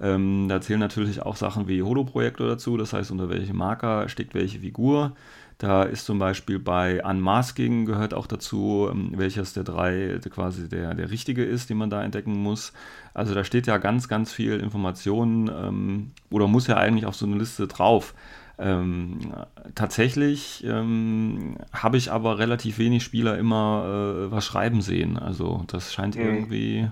[0.00, 4.34] Ähm, da zählen natürlich auch Sachen wie Holo-Projektor dazu, das heißt, unter welchem Marker steckt
[4.34, 5.12] welche Figur.
[5.58, 10.94] Da ist zum Beispiel bei Unmasking gehört auch dazu, ähm, welches der drei quasi der,
[10.94, 12.74] der richtige ist, den man da entdecken muss.
[13.14, 17.24] Also da steht ja ganz, ganz viel Informationen ähm, oder muss ja eigentlich auf so
[17.24, 18.12] eine Liste drauf.
[18.58, 19.32] Ähm,
[19.74, 25.18] tatsächlich ähm, habe ich aber relativ wenig Spieler immer äh, was schreiben sehen.
[25.18, 26.22] Also das scheint mhm.
[26.22, 26.90] irgendwie,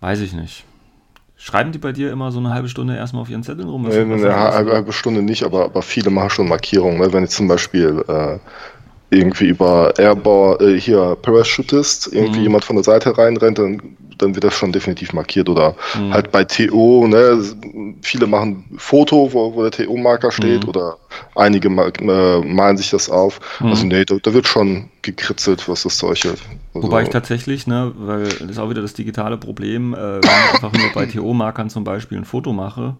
[0.00, 0.64] weiß ich nicht.
[1.42, 3.88] Schreiben die bei dir immer so eine halbe Stunde erstmal auf ihren Zetteln rum?
[3.88, 7.00] Nee, nee, eine halbe, halbe, Stunde nicht, aber, aber viele machen schon Markierungen.
[7.00, 7.10] Ne?
[7.14, 8.38] Wenn ich zum Beispiel äh,
[9.08, 12.44] irgendwie über Airball, äh, hier Parachutist, irgendwie mhm.
[12.44, 15.48] jemand von der Seite reinrennt, dann dann wird das schon definitiv markiert.
[15.48, 16.12] Oder mhm.
[16.12, 17.42] halt bei TO, ne,
[18.02, 20.68] viele machen Foto, wo, wo der TO-Marker steht, mhm.
[20.68, 20.96] oder
[21.34, 23.40] einige äh, malen sich das auf.
[23.60, 23.66] Mhm.
[23.66, 26.38] Also nee, da, da, wird schon gekritzelt, was das Zeug hat.
[26.74, 30.20] Also, Wobei ich tatsächlich, ne, weil das ist auch wieder das digitale Problem, äh, wenn
[30.22, 32.96] ich einfach nur bei TO-Markern zum Beispiel ein Foto mache,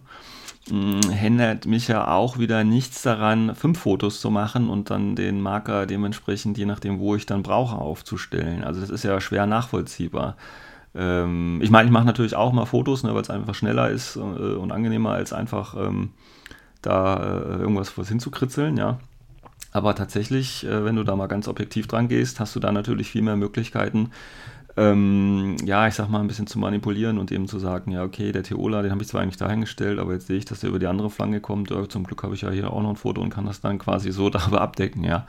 [0.69, 5.87] hindert mich ja auch wieder nichts daran, fünf Fotos zu machen und dann den Marker
[5.87, 8.63] dementsprechend, je nachdem, wo ich dann brauche, aufzustellen.
[8.63, 10.35] Also das ist ja schwer nachvollziehbar.
[10.93, 14.15] Ähm, ich meine, ich mache natürlich auch mal Fotos, ne, weil es einfach schneller ist
[14.15, 16.09] äh, und angenehmer als einfach ähm,
[16.81, 18.99] da äh, irgendwas was hinzukritzeln, ja.
[19.71, 23.09] Aber tatsächlich, äh, wenn du da mal ganz objektiv dran gehst, hast du da natürlich
[23.09, 24.11] viel mehr Möglichkeiten,
[24.77, 28.31] ähm, ja, ich sag mal, ein bisschen zu manipulieren und eben zu sagen, ja, okay,
[28.31, 30.79] der Theola, den habe ich zwar eigentlich dahingestellt, aber jetzt sehe ich, dass der über
[30.79, 31.73] die andere Flanke kommt.
[31.91, 34.11] Zum Glück habe ich ja hier auch noch ein Foto und kann das dann quasi
[34.11, 35.25] so darüber abdecken, ja.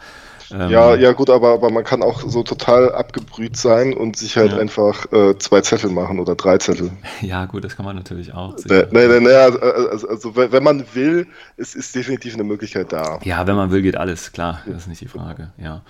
[0.50, 4.36] Ähm, ja, ja, gut, aber, aber man kann auch so total abgebrüht sein und sich
[4.36, 4.58] halt ja.
[4.58, 6.90] einfach äh, zwei Zettel machen oder drei Zettel.
[7.20, 8.56] Ja, gut, das kann man natürlich auch.
[8.64, 11.26] Nein, nein, nee, also, also, also, wenn man will,
[11.56, 13.20] ist, ist definitiv eine Möglichkeit da.
[13.22, 15.82] Ja, wenn man will, geht alles, klar, das ist nicht die Frage, ja.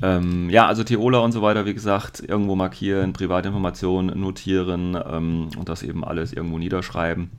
[0.00, 5.68] Ähm, ja, also Tiroler und so weiter, wie gesagt, irgendwo markieren, Privatinformationen notieren ähm, und
[5.68, 7.30] das eben alles irgendwo niederschreiben.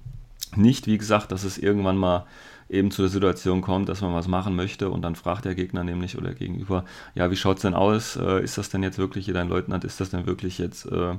[0.56, 2.26] Nicht, wie gesagt, dass es irgendwann mal
[2.74, 5.84] eben zu der Situation kommt, dass man was machen möchte und dann fragt der Gegner
[5.84, 6.84] nämlich oder gegenüber,
[7.16, 8.16] ja, wie schaut es denn aus?
[8.16, 9.84] Äh, ist das denn jetzt wirklich hier dein Leutnant?
[9.84, 11.16] Ist das denn wirklich jetzt äh,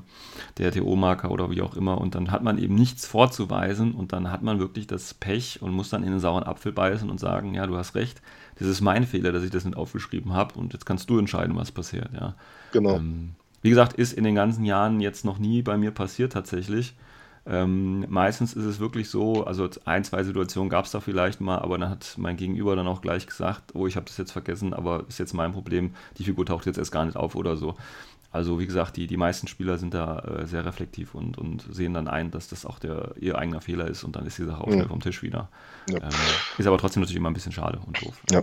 [0.59, 1.99] der TO-Marker oder wie auch immer?
[1.99, 5.73] Und dann hat man eben nichts vorzuweisen und dann hat man wirklich das Pech und
[5.73, 8.21] muss dann in den sauren Apfel beißen und sagen, ja, du hast recht,
[8.59, 11.57] das ist mein Fehler, dass ich das nicht aufgeschrieben habe und jetzt kannst du entscheiden,
[11.57, 12.35] was passiert, ja.
[12.73, 12.97] Genau.
[12.97, 16.95] Ähm, wie gesagt, ist in den ganzen Jahren jetzt noch nie bei mir passiert tatsächlich.
[17.47, 21.59] Ähm, meistens ist es wirklich so, also ein, zwei Situationen gab es da vielleicht mal,
[21.59, 24.73] aber dann hat mein Gegenüber dann auch gleich gesagt, oh, ich habe das jetzt vergessen,
[24.73, 27.75] aber ist jetzt mein Problem, die Figur taucht jetzt erst gar nicht auf oder so.
[28.33, 31.95] Also wie gesagt, die, die meisten Spieler sind da äh, sehr reflektiv und, und sehen
[31.95, 34.61] dann ein, dass das auch der, ihr eigener Fehler ist und dann ist die Sache
[34.61, 35.49] auch schnell vom Tisch wieder.
[35.89, 35.99] Ja.
[35.99, 36.11] Ähm,
[36.59, 38.21] ist aber trotzdem natürlich immer ein bisschen schade und doof.
[38.31, 38.43] Ja.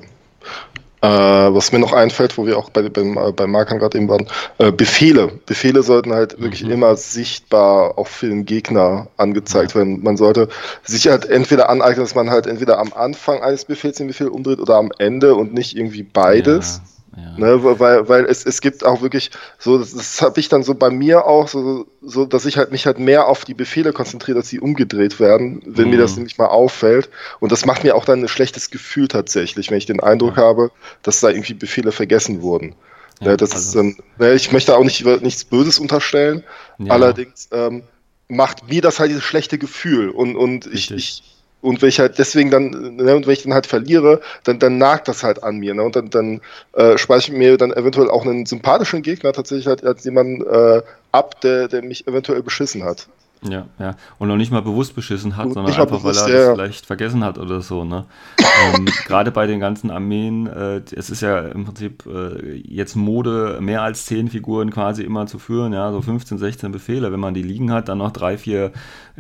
[1.04, 4.08] Äh, was mir noch einfällt, wo wir auch bei, beim, äh, beim Markern gerade eben
[4.08, 4.28] waren,
[4.60, 5.32] äh, Befehle.
[5.48, 6.44] Befehle sollten halt mhm.
[6.44, 10.04] wirklich immer sichtbar auch für den Gegner angezeigt werden.
[10.04, 10.48] Man sollte
[10.84, 14.60] sich halt entweder aneignen, dass man halt entweder am Anfang eines Befehls den Befehl umdreht
[14.60, 16.82] oder am Ende und nicht irgendwie beides.
[16.84, 16.92] Ja.
[17.16, 17.38] Ja.
[17.38, 20.76] Ne, weil weil es, es gibt auch wirklich so, das, das habe ich dann so
[20.76, 24.38] bei mir auch so, so, dass ich halt mich halt mehr auf die Befehle konzentriere,
[24.38, 25.92] dass sie umgedreht werden, wenn mhm.
[25.92, 27.10] mir das nicht mal auffällt.
[27.42, 30.44] Und das macht mir auch dann ein schlechtes Gefühl tatsächlich, wenn ich den Eindruck ja.
[30.44, 30.72] habe,
[31.04, 32.76] dass da irgendwie Befehle vergessen wurden.
[33.20, 33.66] Ja, das also.
[33.66, 36.44] ist dann, ne, ich möchte auch nicht nichts Böses unterstellen,
[36.88, 37.84] allerdings ähm,
[38.30, 41.24] macht mir das halt dieses schlechte Gefühl und, und ich, ich
[41.62, 44.78] und wenn ich halt deswegen dann, ne, und wenn ich dann halt verliere, dann, dann
[44.78, 45.74] nagt das halt an mir.
[45.74, 45.84] Ne?
[45.84, 46.42] Und dann, dann
[46.74, 50.82] äh, speichere ich mir dann eventuell auch einen sympathischen Gegner tatsächlich halt als jemanden äh,
[51.12, 53.08] ab, der, der mich eventuell beschissen hat.
[53.44, 53.96] Ja, ja.
[54.20, 56.54] Und noch nicht mal bewusst beschissen hat, sondern einfach, bewusst, weil er ja.
[56.54, 57.84] vielleicht vergessen hat oder so.
[57.84, 58.06] Ne?
[58.40, 63.58] ähm, Gerade bei den ganzen Armeen, äh, es ist ja im Prinzip äh, jetzt Mode,
[63.60, 67.12] mehr als zehn Figuren quasi immer zu führen, ja, so 15, 16 Befehle.
[67.12, 68.74] Wenn man die liegen hat, dann noch drei, vier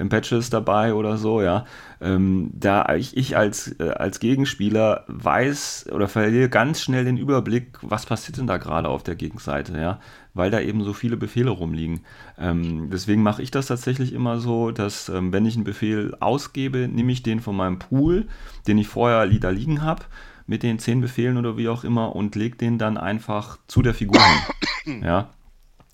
[0.10, 1.66] Patches dabei oder so, ja.
[2.00, 7.78] Ähm, da ich, ich als, äh, als Gegenspieler weiß oder verliere ganz schnell den Überblick,
[7.82, 10.00] was passiert denn da gerade auf der Gegenseite, ja
[10.34, 12.02] weil da eben so viele Befehle rumliegen.
[12.38, 16.88] Ähm, deswegen mache ich das tatsächlich immer so, dass ähm, wenn ich einen Befehl ausgebe,
[16.88, 18.28] nehme ich den von meinem Pool,
[18.68, 20.04] den ich vorher da liegen habe,
[20.48, 23.94] mit den zehn Befehlen oder wie auch immer und lege den dann einfach zu der
[23.94, 24.40] Figur hin.
[25.04, 25.30] Ja,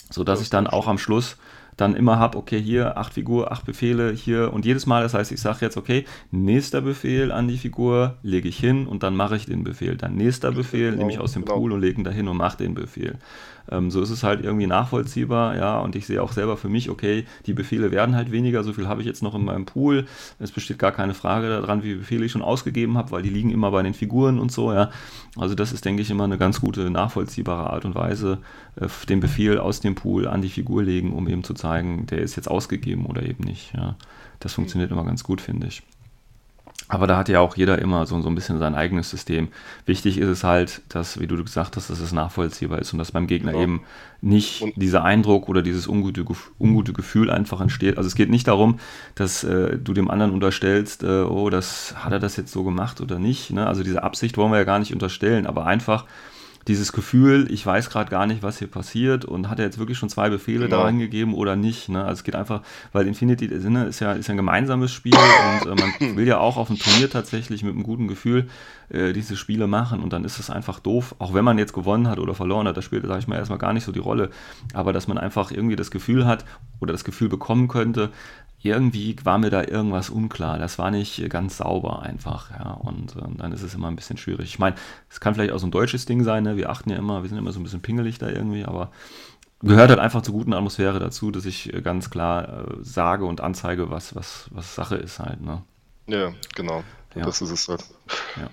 [0.09, 1.35] sodass ich dann auch am Schluss
[1.77, 5.31] dann immer habe, okay, hier acht Figur, acht Befehle, hier und jedes Mal, das heißt,
[5.31, 9.35] ich sage jetzt, okay, nächster Befehl an die Figur lege ich hin und dann mache
[9.35, 9.95] ich den Befehl.
[9.95, 11.59] Dann nächster Befehl genau, nehme ich aus dem genau.
[11.59, 13.15] Pool und lege ihn dahin und mache den Befehl.
[13.69, 16.89] Ähm, so ist es halt irgendwie nachvollziehbar, ja, und ich sehe auch selber für mich,
[16.89, 20.05] okay, die Befehle werden halt weniger, so viel habe ich jetzt noch in meinem Pool.
[20.39, 23.51] Es besteht gar keine Frage daran, wie Befehle ich schon ausgegeben habe, weil die liegen
[23.51, 24.89] immer bei den Figuren und so, ja.
[25.37, 28.39] Also das ist, denke ich, immer eine ganz gute, nachvollziehbare Art und Weise,
[28.75, 32.19] äh, den Befehl aus dem Pool an die Figur legen, um eben zu zeigen, der
[32.19, 33.95] ist jetzt ausgegeben oder eben nicht, ja.
[34.39, 35.81] Das funktioniert immer ganz gut, finde ich.
[36.89, 39.49] Aber da hat ja auch jeder immer so, so ein bisschen sein eigenes System.
[39.85, 43.11] Wichtig ist es halt, dass, wie du gesagt hast, dass es nachvollziehbar ist und dass
[43.11, 43.63] beim Gegner genau.
[43.63, 43.81] eben
[44.21, 46.23] nicht und dieser Eindruck oder dieses ungute,
[46.57, 47.97] ungute Gefühl einfach entsteht.
[47.97, 48.79] Also es geht nicht darum,
[49.15, 53.01] dass äh, du dem anderen unterstellst, äh, oh, das hat er das jetzt so gemacht
[53.01, 53.51] oder nicht.
[53.51, 53.67] Ne?
[53.67, 56.05] Also diese Absicht wollen wir ja gar nicht unterstellen, aber einfach
[56.67, 59.97] dieses Gefühl, ich weiß gerade gar nicht, was hier passiert und hat er jetzt wirklich
[59.97, 60.77] schon zwei Befehle genau.
[60.77, 61.87] da reingegeben oder nicht.
[61.87, 62.03] Ne?
[62.03, 65.71] Also es geht einfach, weil Infinity Sinne ist ja, ist ja ein gemeinsames Spiel und
[65.71, 68.47] äh, man will ja auch auf dem Turnier tatsächlich mit einem guten Gefühl
[68.89, 72.09] äh, diese Spiele machen und dann ist es einfach doof, auch wenn man jetzt gewonnen
[72.09, 74.29] hat oder verloren hat, das spielt, sage ich mal, erstmal gar nicht so die Rolle,
[74.73, 76.45] aber dass man einfach irgendwie das Gefühl hat
[76.81, 78.11] oder das Gefühl bekommen könnte,
[78.61, 80.57] irgendwie war mir da irgendwas unklar.
[80.57, 82.71] Das war nicht ganz sauber einfach, ja.
[82.71, 84.45] Und äh, dann ist es immer ein bisschen schwierig.
[84.45, 84.75] Ich meine,
[85.09, 86.57] es kann vielleicht auch so ein deutsches Ding sein, ne?
[86.57, 88.91] Wir achten ja immer, wir sind immer so ein bisschen pingelig da irgendwie, aber
[89.61, 93.41] gehört halt einfach zur guten Atmosphäre dazu, dass ich äh, ganz klar äh, sage und
[93.41, 95.63] anzeige, was, was, was Sache ist halt, ne?
[96.07, 96.83] Ja, genau.
[97.15, 97.25] Ja.
[97.25, 97.83] Das ist es halt.
[98.35, 98.49] Ja.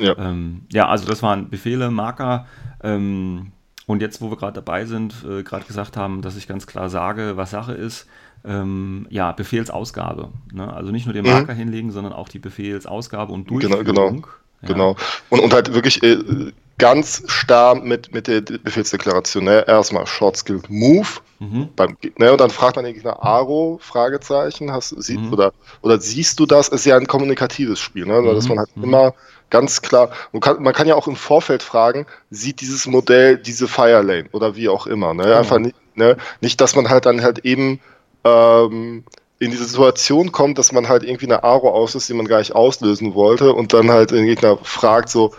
[0.00, 0.16] Ja.
[0.18, 2.46] Ähm, ja, also das waren Befehle, Marker.
[2.82, 3.52] Ähm,
[3.90, 6.88] und jetzt, wo wir gerade dabei sind, äh, gerade gesagt haben, dass ich ganz klar
[6.88, 8.06] sage, was Sache ist,
[8.44, 10.28] ähm, ja, Befehlsausgabe.
[10.52, 10.72] Ne?
[10.72, 11.32] Also nicht nur den mhm.
[11.32, 11.58] Marker mhm.
[11.58, 13.84] hinlegen, sondern auch die Befehlsausgabe und genau, Durchführung.
[13.84, 14.26] Genau, genau.
[14.62, 14.68] Ja.
[14.68, 14.96] genau.
[15.28, 19.44] Und, und halt wirklich äh, ganz starr mit, mit der Befehlsdeklaration.
[19.44, 19.64] Ne?
[19.66, 21.08] Erstmal Short Skill Move.
[21.40, 21.70] Mhm.
[21.74, 22.30] Beim, ne?
[22.30, 25.32] Und dann fragt man den Gegner Aro, Fragezeichen, hast, sieht, mhm.
[25.32, 26.68] oder, oder siehst du das?
[26.68, 28.22] Ist ja ein kommunikatives Spiel, ne?
[28.22, 28.48] dass mhm.
[28.50, 28.84] man halt mhm.
[28.84, 29.14] immer
[29.50, 33.68] ganz klar, man kann, man kann ja auch im Vorfeld fragen, sieht dieses Modell diese
[33.68, 35.12] Firelane oder wie auch immer.
[35.14, 35.24] Ne?
[35.24, 35.36] Genau.
[35.36, 36.16] Einfach nicht, ne?
[36.40, 37.80] nicht, dass man halt dann halt eben
[38.24, 39.04] ähm,
[39.38, 42.54] in diese Situation kommt, dass man halt irgendwie eine Aro auslöst, die man gar nicht
[42.54, 45.34] auslösen wollte und dann halt den Gegner fragt so,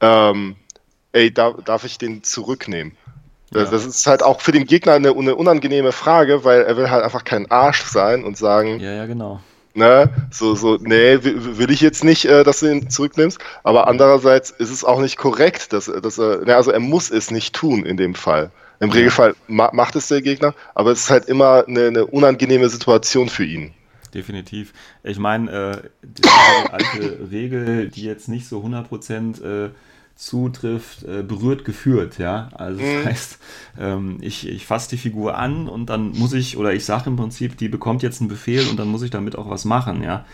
[0.00, 0.56] ähm,
[1.12, 2.96] ey, darf, darf ich den zurücknehmen?
[3.52, 3.64] Ja.
[3.64, 7.02] Das ist halt auch für den Gegner eine, eine, unangenehme Frage, weil er will halt
[7.02, 9.40] einfach kein Arsch sein und sagen, ja, ja, genau.
[9.72, 14.50] Ne, so, so, nee, will ich jetzt nicht, äh, dass du ihn zurücknimmst, aber andererseits
[14.50, 17.86] ist es auch nicht korrekt, dass, dass er, ne, also er muss es nicht tun
[17.86, 18.50] in dem Fall.
[18.80, 22.68] Im Regelfall ma macht es der Gegner, aber es ist halt immer eine, eine unangenehme
[22.68, 23.72] Situation für ihn.
[24.12, 24.72] Definitiv.
[25.04, 26.28] Ich meine, äh, die
[26.72, 29.70] alte Regel, die jetzt nicht so 100% äh,
[30.20, 32.50] zutrifft, äh, berührt geführt, ja.
[32.52, 33.04] Also das mhm.
[33.06, 33.38] heißt,
[33.78, 37.16] ähm, ich, ich fasse die Figur an und dann muss ich, oder ich sage im
[37.16, 40.26] Prinzip, die bekommt jetzt einen Befehl und dann muss ich damit auch was machen, ja.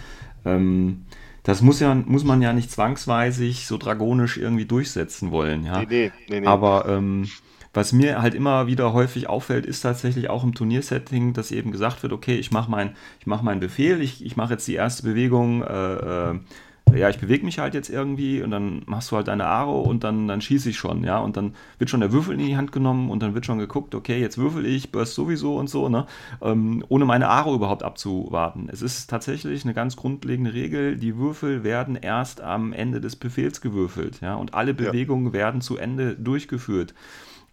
[0.45, 1.05] Ähm,
[1.45, 5.79] das muss, ja, muss man ja nicht zwangsweise so dragonisch irgendwie durchsetzen wollen, ja.
[5.79, 6.47] Nee, nee, nee, nee.
[6.49, 7.29] Aber ähm,
[7.73, 12.03] was mir halt immer wieder häufig auffällt, ist tatsächlich auch im Turniersetting, dass eben gesagt
[12.03, 15.63] wird, okay, ich mache mein, mach meinen Befehl, ich, ich mache jetzt die erste Bewegung,
[15.63, 16.41] äh, äh,
[16.95, 20.05] ja, ich bewege mich halt jetzt irgendwie und dann machst du halt deine Aro und
[20.05, 22.73] dann, dann schieße ich schon, ja, und dann wird schon der Würfel in die Hand
[22.73, 26.07] genommen und dann wird schon geguckt, okay, jetzt würfel ich, burst sowieso und so, ne,
[26.41, 28.69] ähm, ohne meine Aro überhaupt abzuwarten.
[28.71, 33.61] Es ist tatsächlich eine ganz grundlegende Regel, die Würfel werden erst am Ende des Befehls
[33.61, 35.33] gewürfelt, ja, und alle Bewegungen ja.
[35.33, 36.95] werden zu Ende durchgeführt.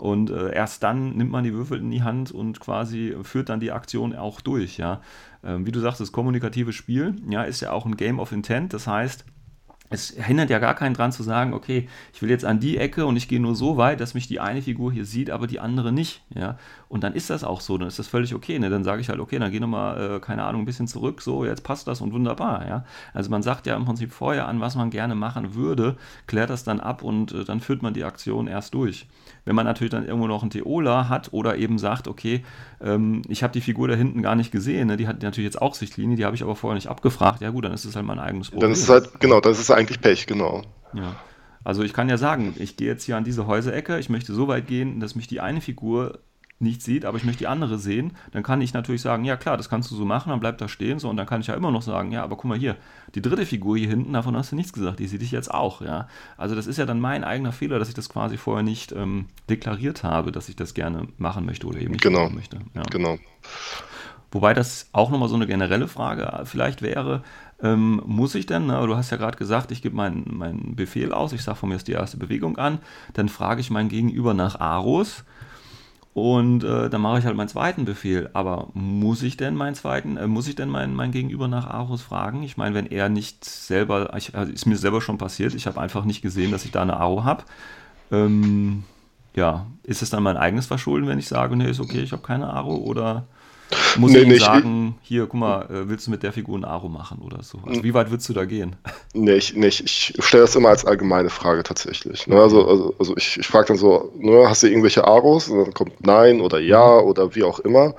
[0.03, 3.61] Und äh, erst dann nimmt man die Würfel in die Hand und quasi führt dann
[3.61, 4.99] die Aktion auch durch, ja.
[5.45, 8.73] Ähm, wie du sagst, das kommunikative Spiel, ja, ist ja auch ein Game of Intent.
[8.73, 9.23] Das heißt,
[9.89, 13.05] es hindert ja gar keinen dran zu sagen, okay, ich will jetzt an die Ecke
[13.05, 15.59] und ich gehe nur so weit, dass mich die eine Figur hier sieht, aber die
[15.59, 16.23] andere nicht.
[16.33, 16.57] Ja?
[16.89, 18.57] Und dann ist das auch so, dann ist das völlig okay.
[18.59, 18.69] Ne?
[18.69, 21.45] Dann sage ich halt, okay, dann geh nochmal, äh, keine Ahnung, ein bisschen zurück, so,
[21.45, 22.67] jetzt passt das und wunderbar.
[22.67, 22.85] Ja?
[23.13, 25.95] Also man sagt ja im Prinzip vorher an, was man gerne machen würde,
[26.27, 29.07] klärt das dann ab und äh, dann führt man die Aktion erst durch.
[29.45, 32.43] Wenn man natürlich dann irgendwo noch einen Theola hat oder eben sagt, okay,
[32.81, 34.97] ähm, ich habe die Figur da hinten gar nicht gesehen, ne?
[34.97, 37.65] die hat natürlich jetzt auch Sichtlinie, die habe ich aber vorher nicht abgefragt, ja gut,
[37.65, 38.61] dann ist es halt mein eigenes Problem.
[38.61, 40.63] Dann ist es halt, genau, das ist eigentlich Pech, genau.
[40.93, 41.15] Ja.
[41.63, 44.47] Also ich kann ja sagen, ich gehe jetzt hier an diese Häuserecke, ich möchte so
[44.47, 46.19] weit gehen, dass mich die eine Figur
[46.59, 49.57] nicht sieht, aber ich möchte die andere sehen, dann kann ich natürlich sagen, ja klar,
[49.57, 51.55] das kannst du so machen, dann bleibt da stehen so und dann kann ich ja
[51.55, 52.77] immer noch sagen, ja, aber guck mal hier,
[53.15, 55.81] die dritte Figur hier hinten, davon hast du nichts gesagt, die sieht dich jetzt auch,
[55.81, 56.07] ja.
[56.37, 59.27] Also das ist ja dann mein eigener Fehler, dass ich das quasi vorher nicht ähm,
[59.49, 62.23] deklariert habe, dass ich das gerne machen möchte oder eben nicht genau.
[62.23, 62.59] machen möchte.
[62.73, 62.83] Ja.
[62.83, 63.17] Genau.
[64.31, 67.23] Wobei das auch nochmal so eine generelle Frage vielleicht wäre,
[67.63, 71.13] ähm, muss ich denn, na, du hast ja gerade gesagt, ich gebe meinen mein Befehl
[71.13, 72.79] aus, ich sage von mir ist die erste Bewegung an,
[73.13, 75.23] dann frage ich mein Gegenüber nach Aros
[76.13, 78.29] und äh, dann mache ich halt meinen zweiten Befehl.
[78.33, 82.03] Aber muss ich denn meinen zweiten, äh, muss ich denn mein, mein Gegenüber nach Aros
[82.03, 82.43] fragen?
[82.43, 85.81] Ich meine, wenn er nicht selber, ich, also ist mir selber schon passiert, ich habe
[85.81, 87.45] einfach nicht gesehen, dass ich da eine Aro habe.
[88.11, 88.83] Ähm,
[89.35, 92.21] ja, ist es dann mein eigenes Verschulden, wenn ich sage, nee, ist okay, ich habe
[92.21, 93.25] keine Aro oder
[93.97, 96.65] muss Nee, ich ich- sagen, hier, guck mal, äh, willst du mit der Figur ein
[96.65, 97.59] Aro machen oder so?
[97.65, 98.75] Also wie weit würdest du da gehen?
[99.13, 102.27] Nee, ich, nee, ich, stelle das immer als allgemeine Frage tatsächlich.
[102.27, 102.39] Ne?
[102.39, 105.49] Also, also, also ich, ich frage dann so, ne, hast du irgendwelche Aros?
[105.49, 107.93] Und dann kommt Nein oder Ja oder wie auch immer.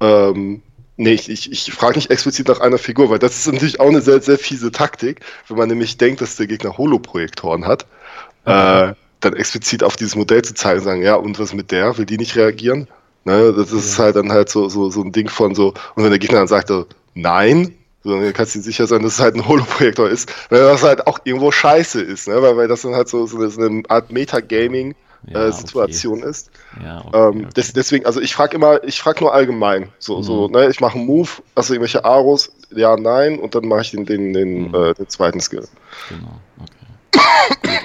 [0.00, 0.62] Ähm,
[0.96, 3.88] nee, ich, ich, ich frage nicht explizit nach einer Figur, weil das ist natürlich auch
[3.88, 7.86] eine sehr, sehr fiese Taktik, wenn man nämlich denkt, dass der Gegner Holoprojektoren hat,
[8.44, 11.98] äh, dann explizit auf dieses Modell zu zeigen und sagen, ja, und was mit der?
[11.98, 12.88] Will die nicht reagieren?
[13.24, 16.10] Ne, das ist halt dann halt so, so, so ein Ding von so, und wenn
[16.10, 19.20] der Gegner dann sagt, so, nein, so, dann kannst du dir sicher sein, dass es
[19.20, 22.40] halt ein Holoprojektor ist, weil das halt auch irgendwo scheiße ist, ne?
[22.40, 26.50] weil, weil das dann halt so, so eine- so eine Art Metagaming-Situation Ja, ist.
[26.82, 27.48] Ja, okay, Ähm, okay.
[27.56, 29.90] des, deswegen, also ich frage immer, ich frage nur allgemein.
[29.98, 30.52] So, so, Mhm.
[30.54, 31.28] ne, ich mache einen Move,
[31.68, 32.52] du irgendwelche Aros?
[32.74, 34.74] Ja, nein, und dann mache ich den, den, den, Mhm.
[34.74, 35.66] äh, den zweiten Skill.
[36.08, 36.79] Genau, okay.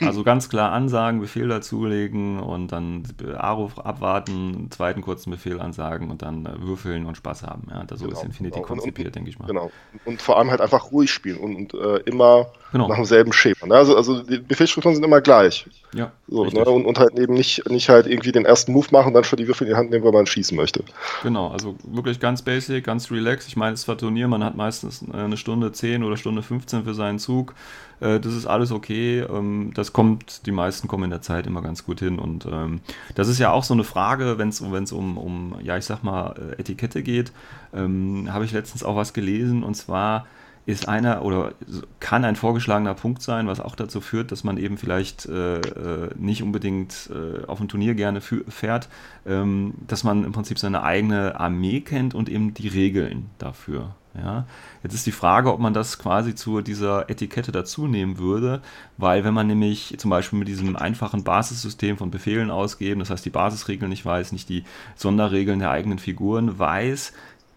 [0.01, 3.03] Also ganz klar ansagen, Befehl dazulegen und dann
[3.38, 7.67] Aro abwarten, zweiten kurzen Befehl ansagen und dann äh, würfeln und Spaß haben.
[7.71, 8.61] Ja, da so Genau, ist Infinity genau.
[8.63, 9.47] Und- konzipiert, denke ich mal.
[9.47, 9.71] Genau.
[10.05, 12.88] Und vor allem halt einfach ruhig spielen und, und äh, immer Genau.
[12.89, 13.67] nach demselben Schema.
[13.67, 13.75] Ne?
[13.75, 15.65] Also, also die Befehlsstrukturen sind immer gleich.
[15.95, 16.65] Ja, So, ne?
[16.65, 19.47] und, und halt eben nicht, nicht halt irgendwie den ersten Move machen, dann schon die
[19.47, 20.84] Würfel in die Hand nehmen, weil man schießen möchte.
[21.21, 23.47] Genau, also wirklich ganz basic, ganz relaxed.
[23.47, 26.84] Ich meine, es war Turnier, man hat meistens äh, eine Stunde 10 oder Stunde 15
[26.84, 27.55] für seinen Zug.
[27.99, 29.21] Äh, Das ist alles okay.
[29.21, 32.19] Ähm, Das kommt, die meisten kommen in der Zeit immer ganz gut hin.
[32.19, 32.81] Und ähm,
[33.15, 36.36] das ist ja auch so eine Frage, wenn es um, um, ja, ich sag mal,
[36.58, 37.31] äh, Etikette geht.
[37.73, 40.27] Ähm, Habe ich letztens auch was gelesen und zwar
[40.65, 41.54] ist einer oder
[41.99, 46.10] kann ein vorgeschlagener Punkt sein, was auch dazu führt, dass man eben vielleicht äh, äh,
[46.17, 48.89] nicht unbedingt äh, auf ein Turnier gerne fährt,
[49.25, 53.95] ähm, dass man im Prinzip seine eigene Armee kennt und eben die Regeln dafür.
[54.17, 54.45] Ja?
[54.82, 58.62] Jetzt ist die Frage, ob man das quasi zu dieser Etikette dazu nehmen würde,
[58.97, 63.25] weil wenn man nämlich zum Beispiel mit diesem einfachen Basissystem von Befehlen ausgeben, das heißt
[63.25, 64.63] die Basisregeln nicht weiß, nicht die
[64.95, 67.13] Sonderregeln der eigenen Figuren weiß,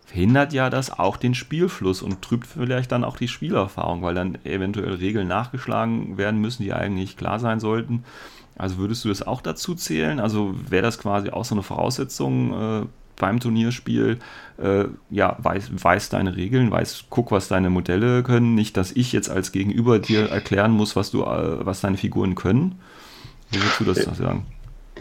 [0.08, 4.38] verhindert ja das auch den Spielfluss und trübt vielleicht dann auch die Spielerfahrung, weil dann
[4.44, 8.04] eventuell Regeln nachgeschlagen werden müssen, die eigentlich klar sein sollten.
[8.56, 10.18] Also würdest du das auch dazu zählen?
[10.18, 14.18] Also wäre das quasi auch so eine Voraussetzung äh, beim Turnierspiel?
[14.56, 18.54] Äh, ja, weiß, weiß deine Regeln, weiß, guck, was deine Modelle können.
[18.54, 22.34] Nicht, dass ich jetzt als Gegenüber dir erklären muss, was du, äh, was deine Figuren
[22.34, 22.76] können.
[23.50, 24.46] Wie würdest du das sagen?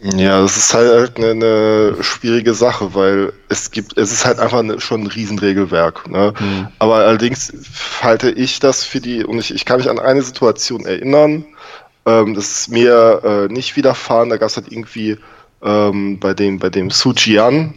[0.03, 4.59] Ja, das ist halt eine, eine schwierige Sache, weil es gibt, es ist halt einfach
[4.59, 6.09] eine, schon ein Riesenregelwerk.
[6.09, 6.33] Ne?
[6.37, 6.67] Hm.
[6.79, 7.53] Aber allerdings
[8.01, 11.45] halte ich das für die, und ich, ich kann mich an eine Situation erinnern,
[12.05, 15.17] ähm, das ist mir äh, nicht widerfahren, da gab es halt irgendwie
[15.63, 17.73] ähm, bei dem, bei dem Su Jian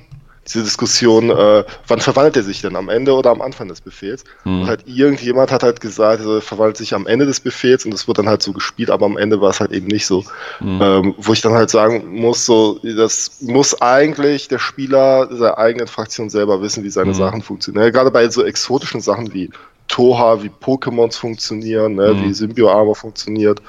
[0.46, 4.24] diese Diskussion, äh, wann verwandelt er sich denn, am Ende oder am Anfang des Befehls?
[4.44, 4.62] Hm.
[4.62, 8.08] Und halt irgendjemand hat halt gesagt, er verwandelt sich am Ende des Befehls und das
[8.08, 10.24] wird dann halt so gespielt, aber am Ende war es halt eben nicht so.
[10.58, 10.80] Hm.
[10.82, 15.86] Ähm, wo ich dann halt sagen muss, so, das muss eigentlich der Spieler der eigenen
[15.86, 17.14] Fraktion selber wissen, wie seine Mhm.
[17.14, 17.84] Sachen funktionieren.
[17.84, 19.50] Ja, gerade bei so exotischen Sachen wie
[19.88, 22.22] Toha, wie Pokémons funktionieren, ne, Mhm.
[22.22, 23.60] wie Symbio-Armor funktioniert.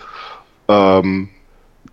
[0.67, 1.29] Ähm,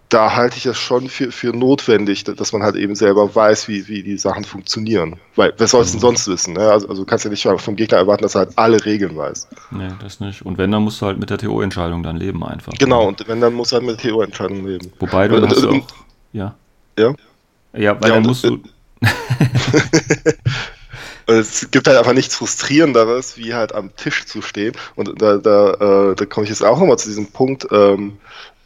[0.09, 3.68] da halte ich es schon für, für notwendig, da- dass man halt eben selber weiß,
[3.68, 5.16] wie, wie die Sachen funktionieren.
[5.37, 6.03] Weil, wer soll es denn Mhm.
[6.03, 6.55] sonst wissen?
[6.55, 6.61] Ne?
[6.71, 9.49] Also, also du kannst ja nicht vom Gegner erwarten, dass er halt alle Regeln weiß.
[9.71, 10.42] Nee, das nicht.
[10.47, 12.73] Und wenn, dann musst du halt mit der TO-Entscheidung dann leben einfach.
[12.79, 14.92] Genau, und wenn, dann muss er halt mit TO-Entscheidungen leben.
[14.99, 15.87] Wobei du Und- hast du und- auch.
[16.33, 16.55] Ja.
[16.99, 17.14] Ja?
[17.75, 18.61] Ja, weil Ja, dann musst du.
[21.27, 24.73] Und Es gibt halt einfach nichts Frustrierenderes, wie halt am Tisch zu stehen.
[24.97, 28.16] Und da, da, äh, da komme ich jetzt auch nochmal zu diesem Punkt ähm,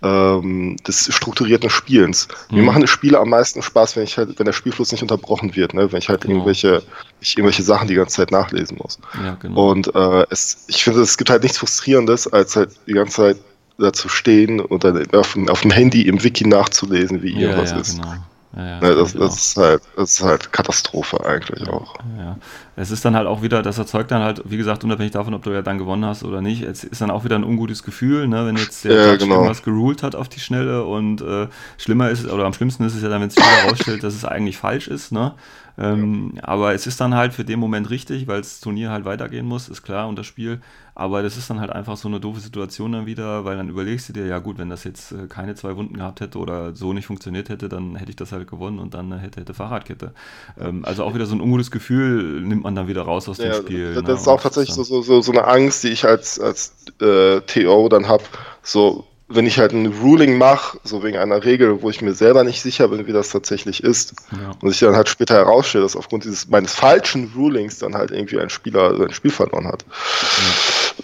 [0.03, 2.29] ähm, des strukturierten Spielens.
[2.51, 2.67] Mir Mhm.
[2.67, 5.75] machen die Spiele am meisten Spaß, wenn ich halt, wenn der Spielfluss nicht unterbrochen wird,
[5.75, 5.91] ne?
[5.93, 6.35] wenn ich halt Genau.
[6.35, 6.83] irgendwelche,
[7.21, 8.99] ich irgendwelche Sachen die ganze Zeit nachlesen muss.
[9.23, 9.71] Ja, genau.
[9.71, 13.37] Und äh, es, ich finde, es gibt halt nichts Frustrierendes, als halt die ganze Zeit
[13.79, 17.41] da zu stehen und dann auf, dem- auf dem Handy im Wiki nachzulesen, wie ja,
[17.49, 17.97] irgendwas ja, ist.
[17.97, 18.15] genau.
[18.55, 21.95] Ja, ja, Ne, das, ich das, ist halt, das ist halt Katastrophe eigentlich auch.
[22.19, 22.37] Ja,
[22.75, 25.43] es ist dann halt auch wieder, das erzeugt dann halt, wie gesagt, unabhängig davon, ob
[25.45, 28.27] du ja dann gewonnen hast oder nicht, es ist dann auch wieder ein ungutes Gefühl,
[28.27, 29.35] ne, wenn jetzt der Ja, genau.
[29.35, 33.03] irgendwas geruled hat auf die Schnelle und äh, schlimmer ist, oder am schlimmsten ist es
[33.03, 35.35] ja dann, wenn es wieder herausstellt, dass es eigentlich falsch ist, ne,
[35.78, 39.46] ähm, aber es ist dann halt für den Moment richtig, weil das Turnier halt weitergehen
[39.46, 40.61] muss, ist klar, und das Spiel,
[40.94, 44.08] aber das ist dann halt einfach so eine doofe Situation dann wieder, weil dann überlegst
[44.08, 46.92] du dir, ja gut, wenn das jetzt äh, keine zwei Wunden gehabt hätte oder so
[46.92, 50.12] nicht funktioniert hätte, dann hätte ich das halt gewonnen und dann äh, hätte, hätte Fahrradkette.
[50.58, 53.44] Ähm, also auch wieder so ein ungutes Gefühl nimmt man dann wieder raus aus Ja,
[53.44, 54.00] dem Spiel.
[54.02, 54.12] das ne?
[54.20, 58.08] ist auch tatsächlich so, so, so eine Angst, die ich als, als äh, TO dann
[58.08, 58.24] habe.
[58.62, 62.44] So, wenn ich halt ein Ruling mache, so wegen einer Regel, wo ich mir selber
[62.44, 64.52] nicht sicher bin, wie das tatsächlich ist, Ja.
[64.60, 68.38] und sich dann halt später herausstellt, dass aufgrund dieses meines falschen Rulings dann halt irgendwie
[68.38, 69.85] ein Spieler sein Spiel verloren hat.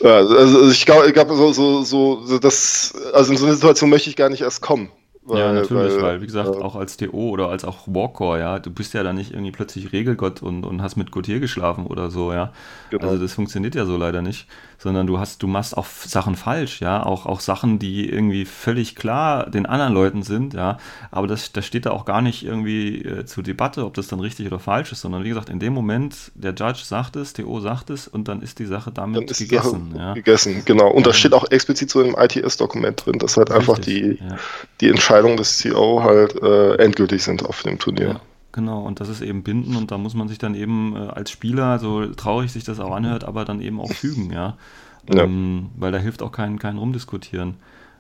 [0.01, 3.91] Ja, also ich glaube, ich glaub, so, so, so, das, also in so eine Situation
[3.91, 4.91] möchte ich gar nicht erst kommen.
[5.29, 8.39] Weil, ja, natürlich, weil, weil wie gesagt, äh, auch als TO oder als auch Warcore,
[8.39, 11.87] ja, du bist ja dann nicht irgendwie plötzlich Regelgott und, und hast mit Gautier geschlafen
[11.87, 12.55] oder so, ja.
[12.89, 13.09] Genau.
[13.09, 14.47] Also das funktioniert ja so leider nicht,
[14.79, 18.95] sondern du hast, du machst auch Sachen falsch, ja, auch, auch Sachen, die irgendwie völlig
[18.95, 20.79] klar den anderen Leuten sind, ja,
[21.11, 24.21] aber das, das steht da auch gar nicht irgendwie äh, zur Debatte, ob das dann
[24.21, 27.61] richtig oder falsch ist, sondern wie gesagt, in dem Moment, der Judge sagt es, TO
[27.61, 29.95] sagt es und dann ist die Sache damit gegessen.
[29.97, 30.15] Ja.
[30.15, 30.91] Gegessen, genau.
[30.91, 34.37] Und das steht auch explizit so im ITS-Dokument drin, dass halt richtig, einfach die, ja.
[34.81, 38.09] die Entscheidungen des CO halt äh, endgültig sind auf dem Turnier.
[38.09, 38.21] Ja.
[38.59, 41.31] Genau, und das ist eben binden und da muss man sich dann eben äh, als
[41.31, 44.57] Spieler, so traurig sich das auch anhört, aber dann eben auch fügen, ja.
[45.15, 45.23] ja.
[45.23, 47.55] Ähm, weil da hilft auch kein, kein Rumdiskutieren.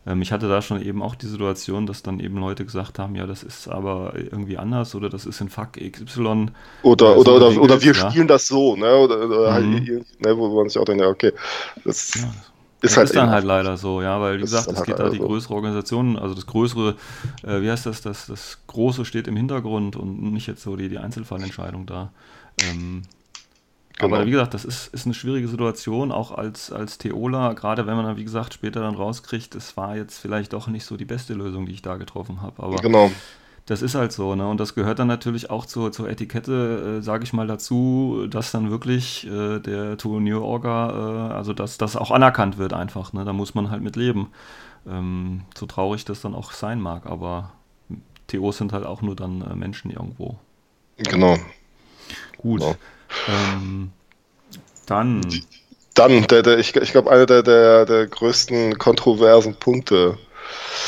[0.05, 3.15] Ähm, ich hatte da schon eben auch die Situation, dass dann eben Leute gesagt haben,
[3.15, 6.49] ja, das ist aber irgendwie anders oder das ist in Fuck XY.
[6.83, 8.11] Oder, oder, oder, oder, wir ja.
[8.11, 8.97] spielen das so, ne?
[8.97, 10.05] Oder, oder halt mhm.
[10.19, 11.31] ne, wo man sich auch denkt, ja, okay,
[11.85, 12.33] das, ja,
[12.81, 15.09] ist, halt ist dann halt leider so, ja, weil wie gesagt, es halt geht da
[15.09, 15.27] die so.
[15.27, 16.97] größere Organisation, also das größere,
[17.43, 20.89] äh, wie heißt das, das, das Große steht im Hintergrund und nicht jetzt so die,
[20.89, 22.13] die Einzelfallentscheidung da.
[22.63, 23.03] Ähm,
[23.99, 24.17] genau.
[24.17, 27.97] Aber wie gesagt, das ist, ist eine schwierige Situation, auch als, als Theola, gerade wenn
[27.97, 31.05] man dann, wie gesagt, später dann rauskriegt, es war jetzt vielleicht doch nicht so die
[31.05, 32.63] beste Lösung, die ich da getroffen habe.
[32.63, 33.11] Aber genau
[33.69, 34.49] das ist halt so, ne?
[34.49, 38.51] Und das gehört dann natürlich auch zur, zur Etikette, äh, sage ich mal, dazu, dass
[38.51, 43.27] dann wirklich äh, der Turnierorga, äh, also dass das auch anerkannt wird einfach, ne?
[43.27, 44.31] Da muss man halt mit leben.
[44.89, 47.53] Ähm, so traurig das dann auch sein mag, aber
[48.27, 50.37] TOs sind halt auch nur dann äh, Menschen irgendwo.
[50.97, 51.37] Genau.
[52.39, 52.61] Gut.
[52.61, 52.77] Genau.
[53.29, 53.91] Ähm,
[54.87, 55.21] dann.
[55.93, 60.17] Dann, der, der, ich, ich glaube, einer der, der, der größten kontroversen Punkte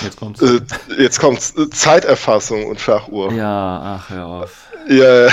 [0.03, 0.43] Jetzt kommt's.
[0.43, 0.61] Äh,
[0.99, 1.55] jetzt kommt's.
[1.73, 3.33] Zeiterfassung und Schachuhr.
[3.33, 4.71] Ja, ach, hör auf.
[4.89, 5.29] Ja.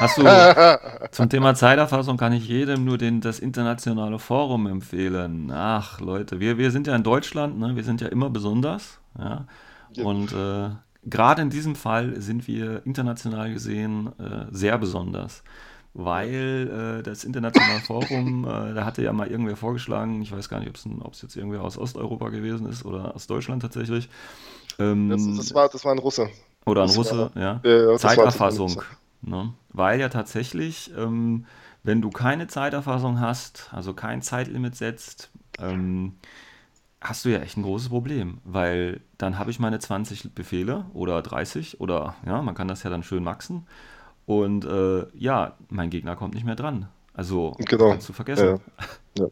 [0.00, 0.22] Hast du
[1.10, 5.50] zum Thema Zeiterfassung kann ich jedem nur den, das internationale Forum empfehlen.
[5.52, 7.74] Ach, Leute, wir, wir sind ja in Deutschland, ne?
[7.74, 9.00] wir sind ja immer besonders.
[9.18, 9.46] Ja?
[9.92, 10.04] ja.
[10.04, 10.70] Und äh,
[11.04, 15.42] gerade in diesem Fall sind wir international gesehen äh, sehr besonders
[15.94, 20.60] weil äh, das Internationale Forum, äh, da hatte ja mal irgendwer vorgeschlagen, ich weiß gar
[20.60, 20.68] nicht,
[21.00, 24.08] ob es jetzt irgendwer aus Osteuropa gewesen ist oder aus Deutschland tatsächlich.
[24.78, 26.28] Ähm, das, das, war, das war ein Russe.
[26.66, 27.60] Oder ein Russe, war, ja.
[27.64, 28.82] ja Zeiterfassung.
[29.22, 29.52] Ne?
[29.70, 31.46] Weil ja tatsächlich, ähm,
[31.82, 36.14] wenn du keine Zeiterfassung hast, also kein Zeitlimit setzt, ähm,
[37.00, 41.22] hast du ja echt ein großes Problem, weil dann habe ich meine 20 Befehle oder
[41.22, 43.66] 30 oder ja, man kann das ja dann schön maxen
[44.28, 46.88] und äh, ja, mein Gegner kommt nicht mehr dran.
[47.14, 47.92] Also genau.
[47.92, 48.60] kannst du vergessen.
[49.16, 49.26] Ja, ja.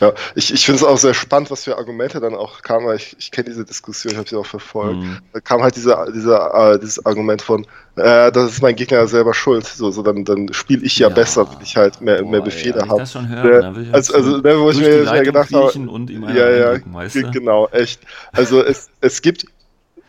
[0.00, 0.12] ja.
[0.34, 2.94] ich, ich finde es auch sehr spannend, was für Argumente dann auch kamen.
[2.94, 5.00] Ich, ich kenne diese Diskussion, ich habe sie auch verfolgt.
[5.00, 5.20] Mhm.
[5.32, 9.32] Da kam halt diese, diese, äh, dieses Argument von, äh, das ist mein Gegner selber
[9.32, 9.64] schuld.
[9.64, 12.42] So, so dann, dann spiele ich ja, ja, besser, wenn ich halt mehr, Boah, mehr
[12.42, 13.00] Befehle habe.
[13.00, 16.10] das schon hören, ja, ich also, also ne, wo ich mir ja gedacht habe, und
[16.10, 17.30] ihm ja, ja, weißt du?
[17.30, 18.02] genau, echt.
[18.32, 19.46] Also es, es gibt,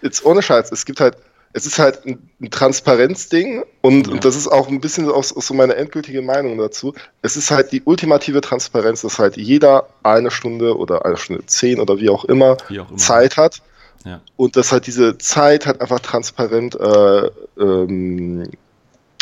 [0.02, 1.16] jetzt ohne Scheiß, es gibt halt
[1.54, 4.14] es ist halt ein, ein Transparenzding und, ja.
[4.14, 6.94] und das ist auch ein bisschen auch, so meine endgültige Meinung dazu.
[7.22, 11.80] Es ist halt die ultimative Transparenz, dass halt jeder eine Stunde oder eine Stunde zehn
[11.80, 12.98] oder wie auch immer, wie auch immer.
[12.98, 13.62] Zeit hat.
[14.04, 14.20] Ja.
[14.36, 18.50] Und dass halt diese Zeit halt einfach transparent äh, ähm,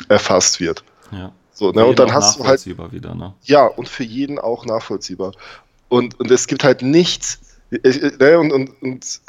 [0.08, 0.84] erfasst wird.
[1.12, 1.32] Ja.
[1.54, 1.86] So, ne?
[1.86, 2.66] Und dann hast du halt.
[2.66, 3.34] Wieder, ne?
[3.44, 5.34] Ja, und für jeden auch nachvollziehbar.
[5.90, 7.40] Und, und es gibt halt nichts.
[7.70, 8.40] Äh, ne?
[8.40, 9.22] Und, und, und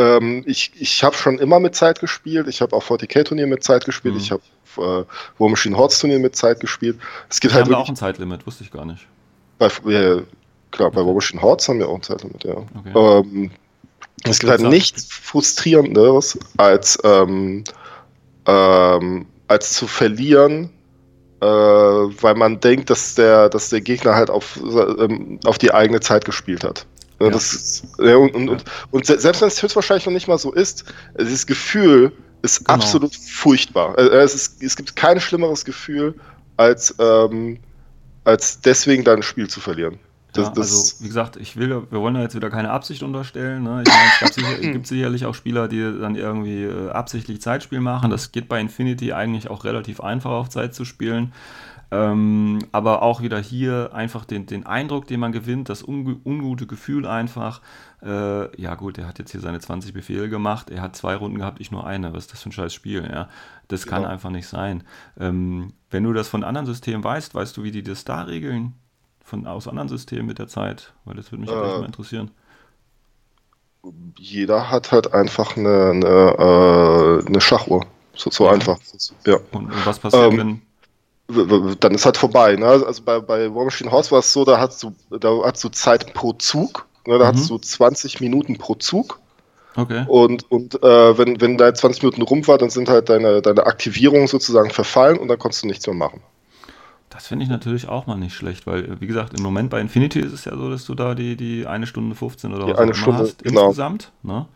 [0.00, 2.48] ähm, ich ich habe schon immer mit Zeit gespielt.
[2.48, 4.14] Ich habe auch 40k-Turnier mit Zeit gespielt.
[4.14, 4.20] Mhm.
[4.20, 4.42] Ich habe
[4.76, 5.04] äh,
[5.38, 6.98] War Machine Hordes Turnier mit Zeit gespielt.
[7.28, 9.06] Es gibt wir halt haben auch ein Zeitlimit, wusste ich gar nicht.
[9.58, 10.22] Bei, äh,
[10.70, 12.56] klar, bei War Machine Hordes haben wir auch ein Zeitlimit, ja.
[12.56, 12.92] Okay.
[12.94, 13.50] Ähm,
[14.24, 17.64] es gibt halt nichts frustrierenderes als ähm,
[18.46, 20.70] ähm, als zu verlieren,
[21.40, 26.00] äh, weil man denkt, dass der, dass der Gegner halt auf, ähm, auf die eigene
[26.00, 26.86] Zeit gespielt hat.
[27.20, 27.30] Ja.
[27.30, 30.84] Das, ja, und, und, und, und, selbst wenn es höchstwahrscheinlich noch nicht mal so ist,
[31.18, 32.12] dieses Gefühl
[32.42, 32.74] ist genau.
[32.74, 33.98] absolut furchtbar.
[33.98, 36.14] Äh, es, ist, es gibt kein schlimmeres Gefühl,
[36.56, 37.58] als, ähm,
[38.24, 39.98] als deswegen dein Spiel zu verlieren.
[40.32, 43.64] Das, ja, also wie gesagt, ich will, wir wollen da jetzt wieder keine Absicht unterstellen.
[43.64, 43.82] Ne?
[43.84, 48.10] Ich meine, es sicher, gibt sicherlich auch Spieler, die dann irgendwie äh, absichtlich Zeitspiel machen.
[48.10, 51.32] Das geht bei Infinity eigentlich auch relativ einfach auf Zeit zu spielen.
[51.92, 56.66] Ähm, aber auch wieder hier einfach den, den Eindruck, den man gewinnt, das unge ungute
[56.66, 57.60] Gefühl einfach.
[58.02, 61.38] Äh, ja, gut, er hat jetzt hier seine 20 Befehle gemacht, er hat zwei Runden
[61.38, 62.12] gehabt, ich nur eine.
[62.12, 63.08] Was ist das für ein scheiß Spiel?
[63.10, 63.28] Ja?
[63.68, 63.96] Das genau.
[63.96, 64.84] kann einfach nicht sein.
[65.18, 68.74] Ähm, wenn du das von anderen Systemen weißt, weißt du, wie die das da regeln?
[69.24, 70.92] Von, aus anderen Systemen mit der Zeit?
[71.04, 72.30] Weil das würde mich äh, mal interessieren.
[74.16, 77.86] Jeder hat halt einfach eine, eine, äh, eine Schachuhr.
[78.14, 78.52] So, so ja.
[78.52, 78.78] einfach.
[79.24, 79.36] Ja.
[79.52, 80.62] Und, und was passiert, ähm, wenn
[81.80, 82.56] dann ist halt vorbei.
[82.56, 82.66] Ne?
[82.66, 85.68] Also bei, bei War Machine Horse war es so, da hast du, da hast du
[85.68, 86.86] Zeit pro Zug.
[87.06, 87.18] Ne?
[87.18, 87.36] Da mhm.
[87.36, 89.20] hast du 20 Minuten pro Zug.
[89.76, 90.04] Okay.
[90.08, 93.66] Und, und äh, wenn, wenn deine 20 Minuten rum war, dann sind halt deine, deine
[93.66, 96.20] Aktivierungen sozusagen verfallen und dann konntest du nichts mehr machen.
[97.08, 100.20] Das finde ich natürlich auch mal nicht schlecht, weil, wie gesagt, im Moment bei Infinity
[100.20, 102.94] ist es ja so, dass du da die, die eine Stunde 15 oder was eine
[102.94, 103.66] Stunde, hast genau.
[103.66, 104.12] insgesamt.
[104.22, 104.46] Ne?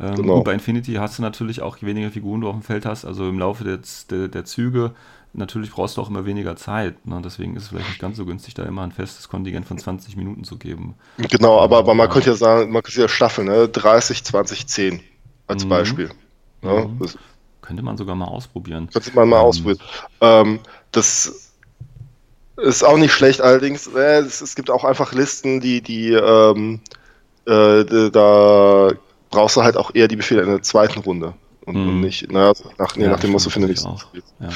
[0.00, 0.36] Ähm, genau.
[0.36, 3.04] Gut, bei Infinity hast du natürlich auch, je weniger Figuren du auf dem Feld hast,
[3.04, 4.92] also im Laufe der, der, der Züge,
[5.32, 7.06] natürlich brauchst du auch immer weniger Zeit.
[7.06, 7.20] Ne?
[7.24, 10.16] Deswegen ist es vielleicht nicht ganz so günstig, da immer ein festes Kontingent von 20
[10.16, 10.94] Minuten zu geben.
[11.18, 12.12] Genau, aber, aber man ja.
[12.12, 13.68] könnte ja sagen, man könnte ja staffeln, ne?
[13.68, 15.00] 30, 20, 10
[15.46, 15.68] als mhm.
[15.68, 16.10] Beispiel.
[16.62, 16.90] Ne?
[16.98, 17.06] Mhm.
[17.62, 18.88] Könnte man sogar mal ausprobieren.
[18.92, 19.44] Könnte man mal ähm.
[19.44, 19.80] ausprobieren.
[20.20, 20.60] Ähm,
[20.92, 21.52] das
[22.56, 26.80] ist auch nicht schlecht, allerdings, äh, es, es, gibt auch einfach Listen, die, die ähm,
[27.46, 28.90] äh, da
[29.30, 31.34] brauchst du halt auch eher die Befehle in der zweiten Runde.
[31.64, 31.88] Und, mhm.
[31.88, 34.04] und nicht, naja, nach, je ja, nachdem musst du finde ich auch.
[34.40, 34.48] Ja.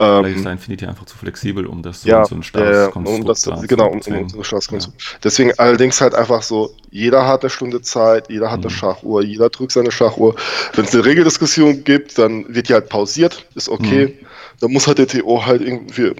[0.00, 2.88] Ähm, Vielleicht ist da Infinity einfach zu flexibel, um das so, ja, so ein starres
[2.88, 4.78] äh, um das, Genau, um, um, so starres ja.
[5.22, 8.66] Deswegen allerdings halt einfach so, jeder hat eine Stunde Zeit, jeder hat mhm.
[8.66, 10.36] eine Schachuhr, jeder drückt seine Schachuhr.
[10.74, 14.06] Wenn es eine Regeldiskussion gibt, dann wird die halt pausiert, ist okay.
[14.06, 14.26] Mhm.
[14.60, 16.14] Dann muss halt der TO halt irgendwie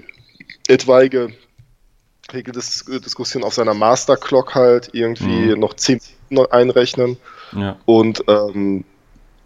[0.67, 1.29] etwaige
[2.31, 5.59] Regeldiskussion auf seiner Master-Clock halt irgendwie mhm.
[5.59, 7.17] noch 10 Minuten einrechnen.
[7.53, 7.77] Ja.
[7.85, 8.83] Und, ähm,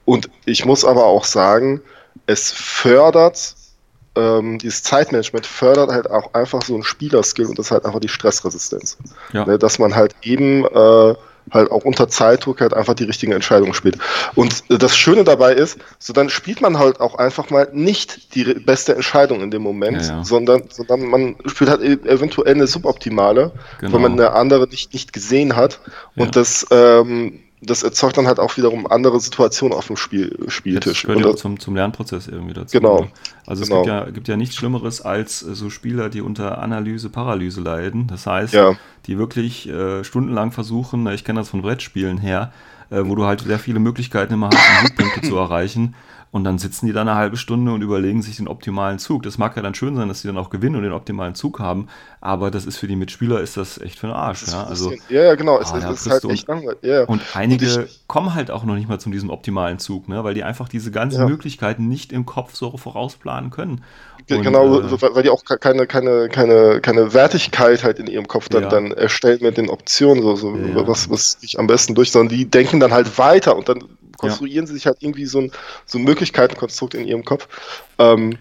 [0.03, 1.79] und ich muss aber auch sagen,
[2.27, 3.55] es fördert,
[4.15, 7.99] ähm, dieses Zeitmanagement fördert halt auch einfach so ein Spielerskill und das ist halt einfach
[7.99, 8.97] die Stressresistenz.
[9.33, 9.45] Ja.
[9.45, 11.15] Ne, dass man halt eben äh,
[11.51, 13.97] halt auch unter Zeitdruck halt einfach die richtigen Entscheidungen spielt.
[14.33, 18.43] Und das Schöne dabei ist, so dann spielt man halt auch einfach mal nicht die
[18.55, 20.23] beste Entscheidung in dem Moment, ja, ja.
[20.23, 23.93] Sondern, sondern man spielt halt e-, eventuell eine suboptimale, genau.
[23.93, 25.79] weil man eine andere nicht, nicht gesehen hat.
[26.15, 31.03] Und das ähm, das erzeugt dann halt auch wiederum andere Situationen auf dem Spiel, Spieltisch.
[31.03, 32.77] Das gehört ja zum, zum Lernprozess irgendwie dazu.
[32.77, 33.01] Genau.
[33.01, 33.07] Ne?
[33.45, 33.81] Also genau.
[33.81, 37.61] es gibt ja, gibt ja nichts Schlimmeres als äh, so Spieler, die unter Analyse, Paralyse
[37.61, 38.07] leiden.
[38.07, 38.75] Das heißt, ja.
[39.07, 42.51] die wirklich äh, stundenlang versuchen, ich kenne das von Brettspielen her,
[42.89, 45.95] äh, wo du halt sehr viele Möglichkeiten immer hast, um Siegpunkte zu erreichen.
[46.35, 49.23] Und dann sitzen die da eine halbe Stunde und überlegen sich den optimalen Zug.
[49.23, 51.61] Das mag ja dann schön sein, dass sie dann auch gewinnen und den optimalen Zug
[51.61, 51.87] haben,
[52.19, 54.45] aber das ist für die Mitspieler ist das echt für den Arsch.
[54.49, 55.61] Ja, also, ja, ja, genau.
[55.61, 56.83] Es, ah, es ist halt echt langweilig.
[56.83, 57.05] Yeah.
[57.05, 60.25] Und einige und ich, kommen halt auch noch nicht mal zu diesem optimalen Zug, ne?
[60.25, 61.25] weil die einfach diese ganzen ja.
[61.25, 63.85] Möglichkeiten nicht im Kopf so vorausplanen können.
[64.29, 68.49] Und, genau, äh, weil die auch keine, keine, keine, keine Wertigkeit halt in ihrem Kopf
[68.49, 68.69] dann, ja.
[68.69, 70.87] dann erstellen mit den Optionen, so, so ja.
[70.87, 73.83] was, was ich am besten durch, sondern die denken dann halt weiter und dann
[74.17, 74.67] konstruieren ja.
[74.67, 75.51] sie sich halt irgendwie so ein,
[75.85, 77.47] so ein Möglichkeitenkonstrukt in ihrem Kopf.
[77.99, 78.37] Ähm,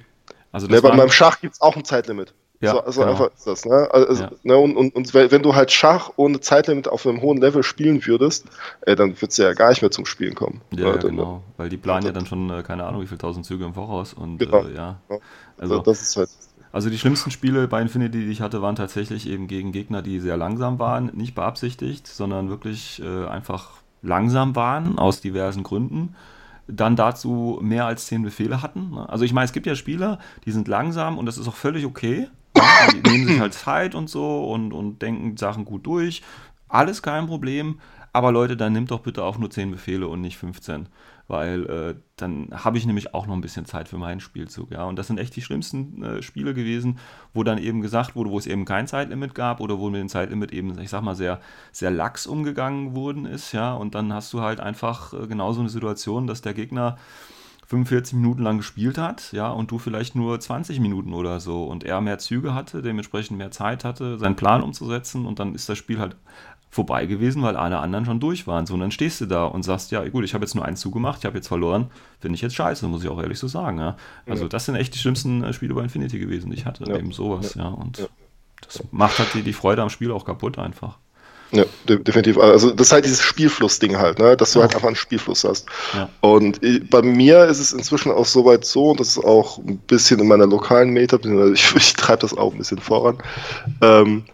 [0.52, 2.32] also ne, bei meinem Schach gibt es auch ein Zeitlimit.
[2.60, 3.12] Ja, so, also genau.
[3.12, 3.64] einfach ist das.
[3.66, 3.88] Ne?
[3.90, 4.30] Also, ja.
[4.42, 8.06] ne, und, und, und, wenn du halt Schach ohne Zeitlimit auf einem hohen Level spielen
[8.06, 8.46] würdest,
[8.82, 10.62] äh, dann würdest du ja gar nicht mehr zum Spielen kommen.
[10.70, 11.42] Ja, ja genau.
[11.56, 14.14] Weil die planen ja dann schon, äh, keine Ahnung, wie viele tausend Züge im Voraus.
[14.14, 14.64] Und genau.
[14.64, 15.00] äh, ja.
[15.58, 16.30] Also, das ist halt.
[16.72, 20.18] Also die schlimmsten Spiele bei Infinity, die ich hatte, waren tatsächlich eben gegen Gegner, die
[20.18, 23.70] sehr langsam waren, nicht beabsichtigt, sondern wirklich äh, einfach
[24.02, 26.16] langsam waren, aus diversen Gründen,
[26.66, 28.90] dann dazu mehr als zehn Befehle hatten.
[28.90, 29.08] Ne?
[29.08, 31.86] Also ich meine, es gibt ja Spieler, die sind langsam und das ist auch völlig
[31.86, 32.28] okay.
[32.92, 36.22] Die nehmen sich halt Zeit und so und, und denken Sachen gut durch.
[36.68, 37.78] Alles kein Problem.
[38.12, 40.88] Aber Leute, dann nimmt doch bitte auch nur 10 Befehle und nicht 15
[41.26, 44.70] weil äh, dann habe ich nämlich auch noch ein bisschen Zeit für meinen Spielzug.
[44.70, 44.84] Ja?
[44.84, 46.98] Und das sind echt die schlimmsten äh, Spiele gewesen,
[47.32, 50.08] wo dann eben gesagt wurde, wo es eben kein Zeitlimit gab oder wo mit dem
[50.08, 51.40] Zeitlimit eben, ich sag mal, sehr,
[51.72, 53.52] sehr lax umgegangen worden ist.
[53.52, 53.74] Ja?
[53.74, 56.96] Und dann hast du halt einfach äh, genauso eine Situation, dass der Gegner
[57.66, 61.82] 45 Minuten lang gespielt hat, ja, und du vielleicht nur 20 Minuten oder so und
[61.84, 65.78] er mehr Züge hatte, dementsprechend mehr Zeit hatte, seinen Plan umzusetzen und dann ist das
[65.78, 66.16] Spiel halt
[66.74, 68.66] vorbei gewesen, weil alle anderen schon durch waren.
[68.66, 70.76] So, und dann stehst du da und sagst, ja gut, ich habe jetzt nur einen
[70.76, 73.78] zugemacht, ich habe jetzt verloren, finde ich jetzt scheiße, muss ich auch ehrlich so sagen.
[73.78, 73.96] Ja?
[74.26, 74.48] Also ja.
[74.48, 76.96] das sind echt die schlimmsten äh, Spiele bei Infinity gewesen, die ich hatte, ja.
[76.96, 77.68] eben sowas, ja.
[77.68, 78.08] Und
[78.60, 80.98] das macht halt die, die Freude am Spiel auch kaputt einfach.
[81.52, 82.38] Ja, definitiv.
[82.38, 84.36] Also das ist halt dieses Spielfluss-Ding halt, ne?
[84.36, 85.68] dass du halt einfach einen Spielfluss hast.
[85.94, 86.08] Ja.
[86.22, 86.60] Und
[86.90, 90.26] bei mir ist es inzwischen auch soweit so, und das ist auch ein bisschen in
[90.26, 91.18] meiner lokalen Meta,
[91.52, 93.18] ich, ich treibe das auch ein bisschen voran,
[93.80, 94.24] ähm,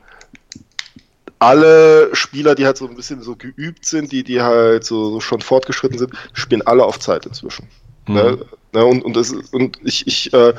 [1.41, 5.21] alle Spieler, die halt so ein bisschen so geübt sind, die, die halt so, so
[5.21, 7.67] schon fortgeschritten sind, spielen alle auf Zeit inzwischen.
[8.07, 8.15] Mhm.
[8.15, 8.39] Ne?
[8.73, 8.85] Ne?
[8.85, 10.55] Und, und, das, und ich, ich äh,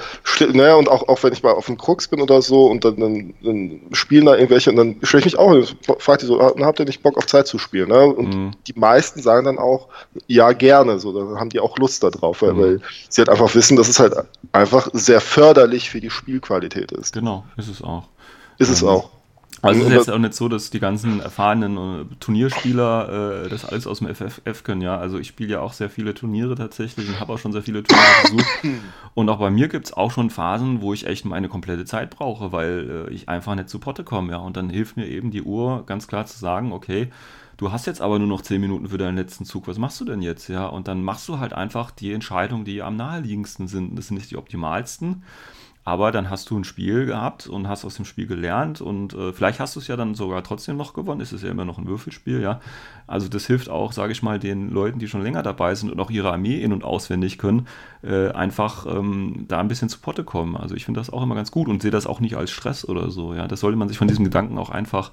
[0.52, 0.76] ne?
[0.76, 3.34] und auch, auch wenn ich mal auf dem Krux bin oder so und dann, dann,
[3.42, 6.80] dann spielen da irgendwelche und dann stelle ich mich auch und frage die so, habt
[6.80, 7.90] ihr nicht Bock auf Zeit zu spielen?
[7.90, 8.06] Ne?
[8.06, 8.52] Und mhm.
[8.68, 9.88] die meisten sagen dann auch,
[10.28, 12.60] ja, gerne, so, dann haben die auch Lust darauf, weil, mhm.
[12.60, 14.16] weil sie halt einfach wissen, dass es halt
[14.52, 17.14] einfach sehr förderlich für die Spielqualität ist.
[17.14, 18.08] Genau, ist es auch.
[18.58, 19.10] Ist es ähm, auch.
[19.62, 23.66] Also es ist jetzt auch nicht so, dass die ganzen erfahrenen äh, Turnierspieler äh, das
[23.66, 24.98] alles aus dem FFF können, ja.
[24.98, 27.84] Also ich spiele ja auch sehr viele Turniere tatsächlich und habe auch schon sehr viele
[27.84, 28.48] Turniere besucht.
[29.14, 32.10] Und auch bei mir gibt es auch schon Phasen, wo ich echt meine komplette Zeit
[32.10, 34.38] brauche, weil äh, ich einfach nicht zu Potte komme, ja.
[34.38, 37.10] Und dann hilft mir eben die Uhr ganz klar zu sagen, okay,
[37.58, 40.06] du hast jetzt aber nur noch 10 Minuten für deinen letzten Zug, was machst du
[40.06, 40.48] denn jetzt?
[40.48, 43.96] Ja, und dann machst du halt einfach die Entscheidungen, die am naheliegendsten sind.
[43.96, 45.24] Das sind nicht die optimalsten.
[45.84, 49.34] Aber dann hast du ein Spiel gehabt und hast aus dem Spiel gelernt und äh,
[49.34, 51.22] vielleicht hast du es ja dann sogar trotzdem noch gewonnen.
[51.22, 52.62] Es ist ja immer noch ein Würfelspiel, ja.
[53.08, 56.00] Also das hilft auch, sage ich mal, den Leuten, die schon länger dabei sind und
[56.00, 57.68] auch ihre Armee in- und auswendig können,
[58.04, 60.56] äh, einfach ähm, da ein bisschen zu Potte kommen.
[60.56, 62.88] Also ich finde das auch immer ganz gut und sehe das auch nicht als Stress
[62.88, 63.48] oder so, ja.
[63.48, 65.12] Das sollte man sich von diesem Gedanken auch einfach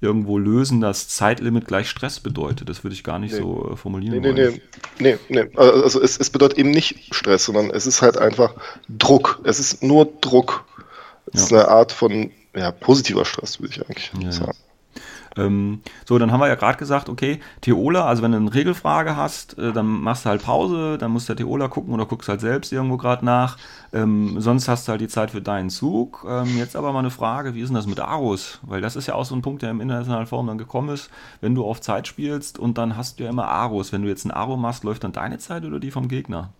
[0.00, 2.68] irgendwo lösen, dass Zeitlimit gleich Stress bedeutet.
[2.68, 3.40] Das würde ich gar nicht nee.
[3.40, 4.60] so äh, formulieren nee, nee,
[4.98, 5.56] Nee, nee, nee.
[5.56, 8.54] Also es, es, bedeutet eben nicht Stress, sondern es ist halt einfach
[8.88, 9.40] Druck.
[9.44, 10.64] Es ist nur Druck.
[11.32, 11.46] Es ja.
[11.46, 14.58] ist eine Art von ja, positiver Stress, würde ich eigentlich ja, sagen.
[15.38, 19.16] Ähm, so, dann haben wir ja gerade gesagt, okay, Theola, also wenn du eine Regelfrage
[19.16, 22.40] hast, äh, dann machst du halt Pause, dann muss der Theola gucken oder guckst halt
[22.40, 23.56] selbst irgendwo gerade nach.
[23.92, 26.26] Ähm, sonst hast du halt die Zeit für deinen Zug.
[26.28, 28.60] Ähm, jetzt aber mal eine Frage, wie ist denn das mit Aros?
[28.62, 31.10] Weil das ist ja auch so ein Punkt, der im internationalen Forum dann gekommen ist.
[31.40, 33.92] Wenn du auf Zeit spielst und dann hast du ja immer Aros.
[33.92, 36.50] Wenn du jetzt ein Aro machst, läuft dann deine Zeit oder die vom Gegner?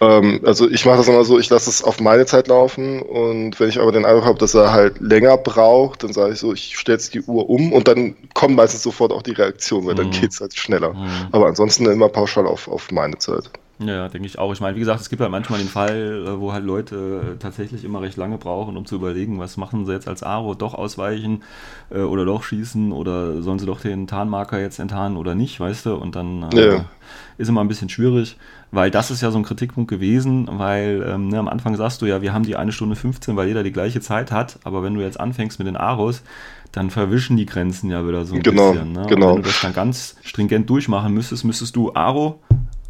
[0.00, 3.58] Ähm, also ich mache das immer so, ich lasse es auf meine Zeit laufen und
[3.60, 6.52] wenn ich aber den Eindruck habe, dass er halt länger braucht, dann sage ich so,
[6.52, 9.94] ich stelle jetzt die Uhr um und dann kommt meistens sofort auch die Reaktion, weil
[9.94, 9.98] mhm.
[9.98, 10.92] dann geht es halt schneller.
[10.94, 11.28] Mhm.
[11.30, 13.50] Aber ansonsten immer pauschal auf, auf meine Zeit.
[13.86, 14.52] Ja, denke ich auch.
[14.52, 17.84] Ich meine, wie gesagt, es gibt halt manchmal den Fall, äh, wo halt Leute tatsächlich
[17.84, 21.42] immer recht lange brauchen, um zu überlegen, was machen sie jetzt als Aro, doch ausweichen
[21.90, 25.86] äh, oder doch schießen oder sollen sie doch den Tarnmarker jetzt enttarnen oder nicht, weißt
[25.86, 25.94] du?
[25.94, 26.84] Und dann äh, ja.
[27.38, 28.36] ist immer ein bisschen schwierig,
[28.70, 32.06] weil das ist ja so ein Kritikpunkt gewesen, weil ähm, ne, am Anfang sagst du
[32.06, 34.94] ja, wir haben die eine Stunde 15, weil jeder die gleiche Zeit hat, aber wenn
[34.94, 36.22] du jetzt anfängst mit den Aros,
[36.72, 38.92] dann verwischen die Grenzen ja wieder so ein genau, bisschen.
[38.92, 39.06] Ne?
[39.08, 39.28] Genau.
[39.28, 42.40] wenn du das dann ganz stringent durchmachen müsstest, müsstest du Aro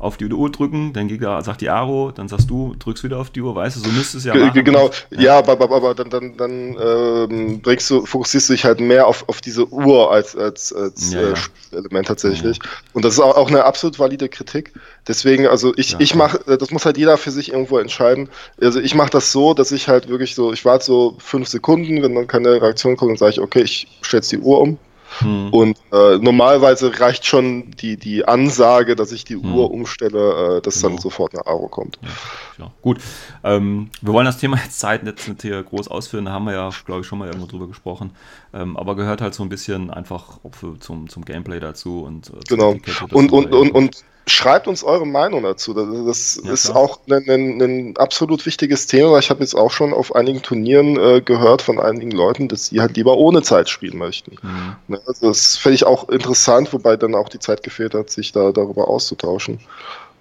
[0.02, 3.30] auf die Uhr drücken, dein Gegner sagt die Aro, dann sagst du, drückst wieder auf
[3.30, 4.64] die Uhr, weißt du, so müsste es ja machen.
[4.64, 8.64] Genau, ja, ja aber, aber, aber, dann, dann, dann ähm, bringst du, fokussierst du dich
[8.64, 11.34] halt mehr auf, auf diese Uhr als, als, als ja, äh,
[11.70, 12.56] Element tatsächlich.
[12.56, 12.70] Ja.
[12.94, 14.72] Und das ist auch, auch eine absolut valide Kritik.
[15.06, 18.28] Deswegen, also ich, ich mache, äh, das muss halt jeder für sich irgendwo entscheiden.
[18.60, 22.02] Also ich mache das so, dass ich halt wirklich so, ich warte so fünf Sekunden,
[22.02, 24.78] wenn dann keine Reaktion kommt, dann sage ich, okay, ich stelle jetzt die Uhr um
[25.18, 25.50] hm.
[25.50, 29.54] Und äh, normalerweise reicht schon die, die Ansage, dass ich die hm.
[29.54, 30.88] Uhr umstelle, äh, dass genau.
[30.88, 31.98] dann sofort eine Aro kommt.
[32.02, 32.72] Ja, ja.
[32.82, 32.98] Gut,
[33.44, 36.70] ähm, wir wollen das Thema jetzt Zeitnetz nicht hier groß ausführen, da haben wir ja,
[36.86, 38.12] glaube ich, schon mal irgendwo drüber gesprochen.
[38.54, 40.38] Ähm, aber gehört halt so ein bisschen einfach
[40.80, 42.76] zum, zum Gameplay dazu und äh, genau.
[43.10, 45.74] Und, und, und, und Schreibt uns eure Meinung dazu.
[45.74, 49.18] Das, das ja, ist auch ein, ein, ein, absolut wichtiges Thema.
[49.18, 52.80] Ich habe jetzt auch schon auf einigen Turnieren äh, gehört von einigen Leuten, dass sie
[52.80, 54.36] halt lieber ohne Zeit spielen möchten.
[54.40, 54.76] Mhm.
[54.86, 58.30] Ne, also das fände ich auch interessant, wobei dann auch die Zeit gefehlt hat, sich
[58.30, 59.60] da darüber auszutauschen.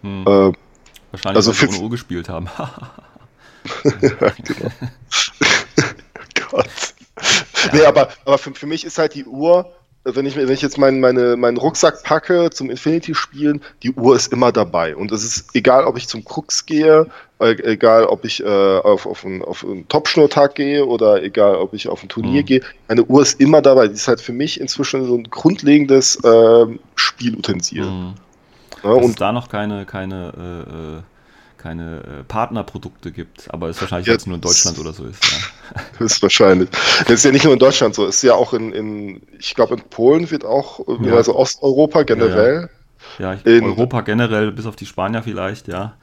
[0.02, 0.22] Mhm.
[0.22, 0.52] Äh,
[1.12, 2.50] Wahrscheinlich, also weil sie ohne Uhr gespielt haben.
[3.84, 4.72] ja, genau.
[6.50, 6.66] Gott.
[7.66, 7.70] Ja.
[7.74, 9.72] Nee, aber, aber für, für mich ist halt die Uhr
[10.04, 14.34] wenn ich, wenn ich jetzt meinen, meine, meinen Rucksack packe zum Infinity-Spielen, die Uhr ist
[14.34, 14.96] immer dabei.
[14.96, 17.08] Und es ist egal, ob ich zum Krux gehe,
[17.40, 21.74] äh, egal, ob ich äh, auf, auf einen, auf einen Top-Schnurrtag gehe oder egal, ob
[21.74, 22.46] ich auf ein Turnier mhm.
[22.46, 22.62] gehe.
[22.88, 23.88] Eine Uhr ist immer dabei.
[23.88, 27.86] Die ist halt für mich inzwischen so ein grundlegendes äh, Spielutensil.
[27.86, 28.14] Mhm.
[28.84, 31.02] Ja, und da noch keine, keine äh, äh
[31.62, 35.24] keine äh, Partnerprodukte gibt, aber es wahrscheinlich jetzt nur in Deutschland oder so ist.
[35.24, 35.82] Ja.
[36.00, 36.70] Das ist wahrscheinlich.
[37.02, 39.54] Das ist ja nicht nur in Deutschland so, es ist ja auch in, in ich
[39.54, 41.14] glaube in Polen wird auch, ja.
[41.14, 42.70] also Osteuropa generell.
[43.20, 43.40] Ja, ja.
[43.46, 45.94] ja in, Europa generell, bis auf die Spanier vielleicht, ja.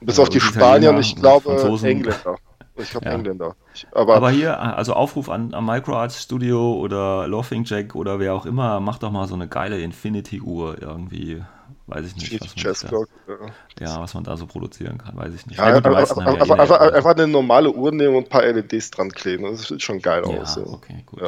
[0.00, 1.88] Bis auf die Spanier und ich glaube Franzosen.
[1.88, 2.36] Engländer.
[2.76, 3.56] Ich glaube Engländer.
[3.92, 8.44] aber, aber, hier, also Aufruf an, an Microarts Studio oder Laughing Jack oder wer auch
[8.44, 11.42] immer, macht doch mal so eine geile Infinity-Uhr irgendwie
[11.86, 12.40] weiß ich nicht.
[12.40, 13.86] Was Chess Clock, ja.
[13.86, 14.00] ja.
[14.00, 15.58] was man da so produzieren kann, weiß ich nicht.
[15.58, 19.44] Ja, ja, einfach, einfach, einfach, eine normale Uhr nehmen und ein paar LEDs dran kleben.
[19.44, 20.54] Das sieht schon geil aus.
[20.54, 20.66] So.
[20.66, 21.20] Okay, gut.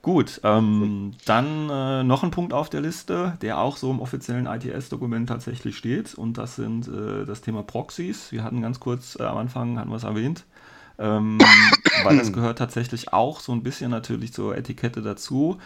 [0.00, 4.46] Gut, ähm, dann äh, noch ein Punkt auf der Liste, der auch so im offiziellen
[4.46, 8.30] ITS-Dokument tatsächlich steht, und das sind äh, das Thema Proxys.
[8.30, 10.44] Wir hatten ganz kurz äh, am Anfang, hatten wir es erwähnt,
[10.98, 11.38] ähm,
[12.04, 15.58] weil das gehört tatsächlich auch so ein bisschen natürlich zur Etikette dazu.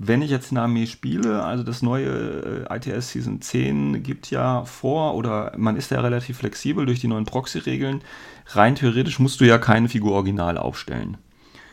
[0.00, 4.64] Wenn ich jetzt eine Armee spiele, also das neue äh, ITS Season 10 gibt ja
[4.64, 8.02] vor, oder man ist ja relativ flexibel durch die neuen Proxy-Regeln,
[8.46, 11.16] rein theoretisch musst du ja keine Figur original aufstellen.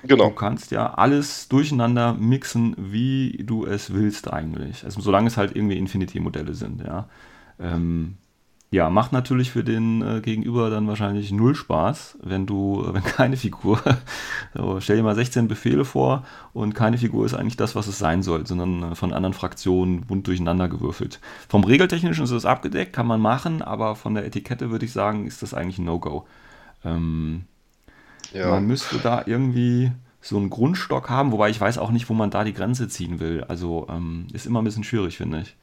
[0.07, 0.29] Genau.
[0.29, 4.83] Du kannst ja alles durcheinander mixen, wie du es willst eigentlich.
[4.83, 7.07] Also solange es halt irgendwie Infinity-Modelle sind, ja.
[7.59, 8.17] Ähm,
[8.71, 13.03] ja, macht natürlich für den äh, Gegenüber dann wahrscheinlich null Spaß, wenn du, äh, wenn
[13.03, 13.79] keine Figur,
[14.53, 17.99] so, stell dir mal 16 Befehle vor und keine Figur ist eigentlich das, was es
[17.99, 21.19] sein soll, sondern äh, von anderen Fraktionen bunt durcheinander gewürfelt.
[21.47, 25.27] Vom Regeltechnischen ist es abgedeckt, kann man machen, aber von der Etikette würde ich sagen,
[25.27, 26.25] ist das eigentlich ein No-Go.
[26.83, 27.45] Ähm,
[28.33, 28.49] ja.
[28.49, 29.91] Man müsste da irgendwie
[30.21, 33.19] so einen Grundstock haben, wobei ich weiß auch nicht, wo man da die Grenze ziehen
[33.19, 33.43] will.
[33.47, 35.55] Also ähm, ist immer ein bisschen schwierig, finde ich.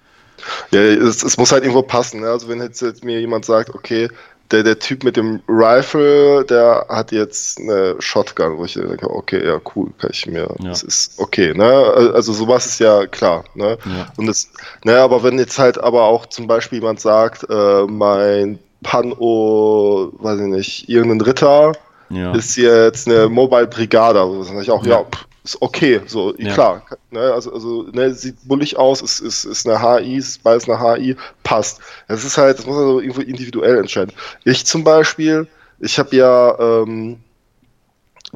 [0.72, 2.20] Ja, es, es, muss halt irgendwo passen.
[2.20, 2.28] Ne?
[2.28, 4.08] Also wenn jetzt mir jemand sagt, okay,
[4.52, 9.44] der, der Typ mit dem Rifle, der hat jetzt eine Shotgun, wo ich denke, okay,
[9.44, 10.68] ja, cool, kann ich mir, ja.
[10.68, 12.12] das ist okay, ne?
[12.14, 13.78] Also sowas ist ja klar, ne?
[13.84, 14.12] Ja.
[14.16, 14.50] Und das,
[14.84, 20.40] ne, aber wenn jetzt halt aber auch zum Beispiel jemand sagt, äh, mein Pano, weiß
[20.40, 21.72] ich nicht, irgendein Ritter
[22.10, 22.34] ja.
[22.34, 26.54] ist jetzt eine Mobile Brigade, also sage ich auch, ja, pff, ist okay, so ja.
[26.54, 26.82] klar.
[27.10, 30.80] Ne, also also ne, sieht bullig aus, ist, ist, ist eine HI, ist beides eine
[30.80, 31.80] HI, passt.
[32.08, 34.12] Das ist halt, das muss man so irgendwo individuell entscheiden.
[34.44, 35.48] Ich zum Beispiel,
[35.80, 37.18] ich habe ja ähm,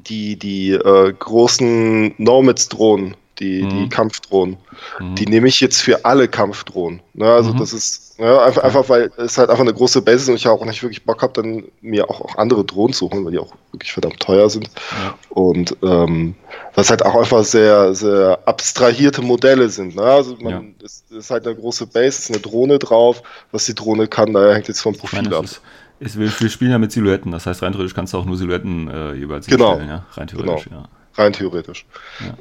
[0.09, 3.69] die, die äh, großen Nomads-Drohnen, die, mhm.
[3.69, 4.57] die Kampfdrohnen,
[4.99, 5.15] mhm.
[5.15, 7.01] die nehme ich jetzt für alle Kampfdrohnen.
[7.15, 7.59] Ne, also mhm.
[7.59, 10.49] das ist ja, einfach, einfach, weil es halt einfach eine große Base ist und ich
[10.49, 13.39] auch nicht wirklich Bock habe, dann mir auch, auch andere Drohnen zu holen, weil die
[13.39, 14.71] auch wirklich verdammt teuer sind.
[15.03, 15.15] Ja.
[15.29, 16.35] Und ähm,
[16.75, 19.97] was halt auch einfach sehr, sehr abstrahierte Modelle sind.
[19.97, 20.03] Ne?
[20.03, 20.63] Also man, ja.
[20.85, 23.23] es ist halt eine große Base, es ist eine Drohne drauf.
[23.53, 25.45] Was die Drohne kann, da hängt jetzt vom Profil meine, ab.
[25.45, 25.61] Ist,
[25.99, 28.39] ist, wir, wir, spielen ja mit Silhouetten, das heißt rein theoretisch kannst du auch nur
[28.39, 29.75] Silhouetten äh, jeweils genau.
[29.75, 30.07] stellen, ja?
[30.13, 30.81] Rein theoretisch, genau.
[30.81, 30.89] ja.
[31.23, 31.87] Rein theoretisch.
[32.21, 32.35] Ja.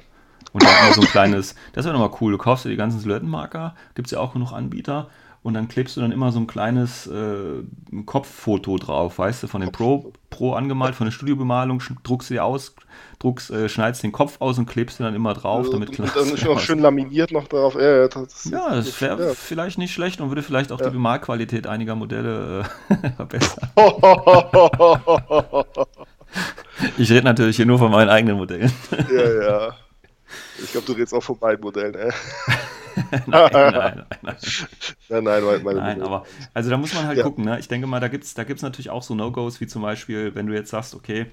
[0.54, 3.02] Und dann immer so ein kleines, das wäre nochmal cool, du kaufst dir die ganzen
[3.02, 5.10] Silhouettenmarker, gibt es ja auch genug Anbieter
[5.46, 7.62] und dann klebst du dann immer so ein kleines äh,
[8.08, 12.44] Kopffoto drauf, weißt du, von den Pro, Pro angemalt, von der Studiobemalung, druckst du dir
[12.44, 12.74] aus,
[13.20, 16.10] druckst, äh, schneidest den Kopf aus und klebst du dann immer drauf, also, damit klar.
[16.16, 17.76] Dann ist noch schön laminiert noch drauf.
[17.76, 19.34] Ja, das, ja, das wäre ja.
[19.36, 20.88] vielleicht nicht schlecht und würde vielleicht auch ja.
[20.88, 23.70] die Bemalqualität einiger Modelle äh, verbessern.
[26.98, 28.72] ich rede natürlich hier nur von meinen eigenen Modellen.
[29.14, 29.76] ja, ja.
[30.64, 32.12] Ich glaube, du redest auch von beiden Modellen, ey.
[33.26, 35.44] nein, nein, nein, nein.
[35.44, 37.24] nein, nein, aber also da muss man halt ja.
[37.24, 37.46] gucken.
[37.46, 37.60] Ne?
[37.60, 40.34] Ich denke mal, da gibt es da gibt's natürlich auch so No-Gos, wie zum Beispiel,
[40.36, 41.28] wenn du jetzt sagst, okay,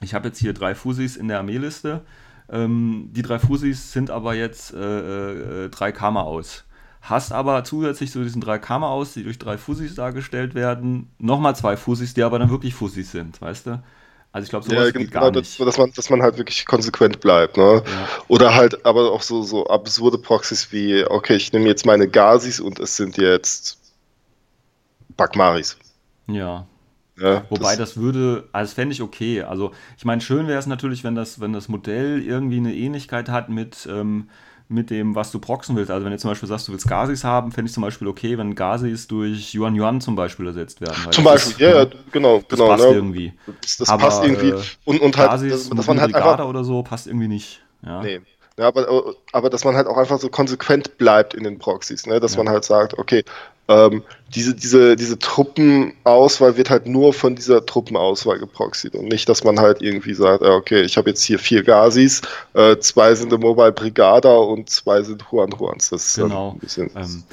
[0.00, 2.02] ich habe jetzt hier drei Fusis in der Armeeliste.
[2.50, 6.64] Ähm, die drei Fusis sind aber jetzt äh, äh, drei Karma aus.
[7.00, 11.56] Hast aber zusätzlich zu diesen drei Karma aus, die durch drei Fusis dargestellt werden, nochmal
[11.56, 13.82] zwei Fusis, die aber dann wirklich Fusis sind, weißt du?
[14.32, 15.60] Also ich glaube, sowas ja, geht genau, gar nicht.
[15.60, 17.58] Dass, man, dass man halt wirklich konsequent bleibt.
[17.58, 17.82] Ne?
[17.84, 18.08] Ja.
[18.28, 22.58] Oder halt aber auch so, so absurde Proxys wie, okay, ich nehme jetzt meine Gazis
[22.58, 23.78] und es sind jetzt
[25.16, 25.76] Bagmaris.
[26.28, 26.66] Ja.
[27.20, 29.42] ja Wobei das, das würde, also das fände ich okay.
[29.42, 33.28] Also ich meine, schön wäre es natürlich, wenn das, wenn das Modell irgendwie eine Ähnlichkeit
[33.28, 33.86] hat mit...
[33.90, 34.28] Ähm,
[34.68, 35.90] mit dem, was du proxen willst.
[35.90, 38.38] Also wenn du zum Beispiel sagst, du willst Gazis haben, fände ich zum Beispiel okay,
[38.38, 40.96] wenn Gazis durch Yuan Yuan zum Beispiel ersetzt werden.
[41.10, 42.38] Zum Beispiel, ist, ja, ja, genau.
[42.38, 42.94] Das genau, passt ne?
[42.94, 43.32] irgendwie.
[43.60, 44.50] Das, das Aber, passt irgendwie.
[44.50, 47.62] Äh, und, und halt, Gazis, das, dass man halt einfach, oder so passt irgendwie nicht.
[47.84, 48.02] Ja.
[48.02, 48.20] Nee.
[48.58, 52.20] Ja, aber, aber dass man halt auch einfach so konsequent bleibt in den Proxys, ne?
[52.20, 52.42] dass ja.
[52.42, 53.24] man halt sagt, okay,
[53.68, 54.02] ähm,
[54.34, 59.58] diese, diese, diese Truppenauswahl wird halt nur von dieser Truppenauswahl geproxied und nicht, dass man
[59.58, 62.22] halt irgendwie sagt, okay, ich habe jetzt hier vier Gazis,
[62.54, 65.90] äh, zwei sind eine Mobile Brigada und zwei sind Huan Huans.
[65.90, 66.52] Das ist genau.
[66.52, 67.24] ein bisschen ähm,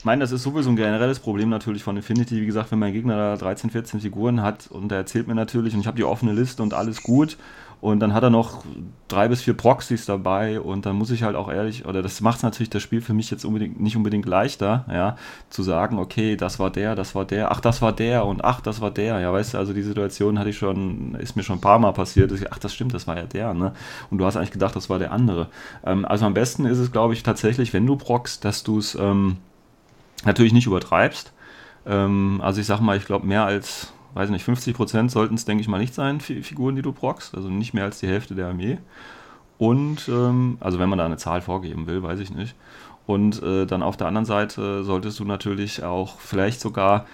[0.00, 2.40] ich meine, das ist sowieso ein generelles Problem natürlich von Infinity.
[2.40, 5.74] Wie gesagt, wenn mein Gegner da 13, 14 Figuren hat und er erzählt mir natürlich
[5.74, 7.36] und ich habe die offene Liste und alles gut
[7.80, 8.62] und dann hat er noch
[9.08, 12.42] drei bis vier Proxys dabei und dann muss ich halt auch ehrlich, oder das macht
[12.42, 15.16] natürlich das Spiel für mich jetzt unbedingt nicht unbedingt leichter, ja,
[15.48, 18.60] zu sagen, okay, das war der, das war der, ach, das war der und ach,
[18.60, 19.20] das war der.
[19.20, 21.92] Ja, weißt du, also die Situation hatte ich schon, ist mir schon ein paar Mal
[21.92, 23.72] passiert, ich, ach, das stimmt, das war ja der, ne?
[24.10, 25.48] Und du hast eigentlich gedacht, das war der andere.
[25.84, 28.94] Ähm, also am besten ist es, glaube ich, tatsächlich, wenn du proxst, dass du es
[28.94, 29.38] ähm,
[30.24, 31.32] natürlich nicht übertreibst.
[31.86, 35.44] Ähm, also ich sag mal, ich glaube, mehr als weiß nicht, 50 Prozent sollten es,
[35.44, 38.34] denke ich mal, nicht sein, Figuren, die du proxst, also nicht mehr als die Hälfte
[38.34, 38.78] der Armee.
[39.58, 42.54] Und, ähm, also wenn man da eine Zahl vorgeben will, weiß ich nicht.
[43.06, 47.06] Und äh, dann auf der anderen Seite solltest du natürlich auch vielleicht sogar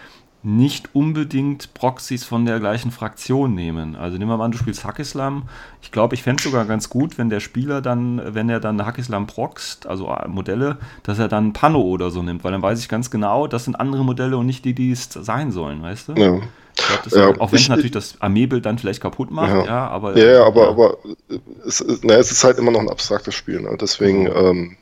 [0.42, 3.96] nicht unbedingt Proxys von der gleichen Fraktion nehmen.
[3.96, 5.48] Also nehmen wir mal an, du spielst Hackislam.
[5.82, 8.84] Ich glaube, ich fände es sogar ganz gut, wenn der Spieler dann, wenn er dann
[8.86, 12.78] Hackislam proxt, also äh, Modelle, dass er dann Pano oder so nimmt, weil dann weiß
[12.78, 16.10] ich ganz genau, das sind andere Modelle und nicht die, die es sein sollen, weißt
[16.10, 16.12] du?
[16.12, 16.38] Ja.
[16.76, 20.16] Glaub, ja, auch wenn es natürlich das Armeebild dann vielleicht kaputt macht, ja, ja aber.
[20.16, 20.68] Ja, aber, ja.
[20.68, 20.98] aber
[21.66, 23.60] es, na, es ist halt immer noch ein abstraktes Spiel.
[23.60, 23.76] Ne?
[23.80, 24.36] Deswegen mhm.
[24.36, 24.76] ähm,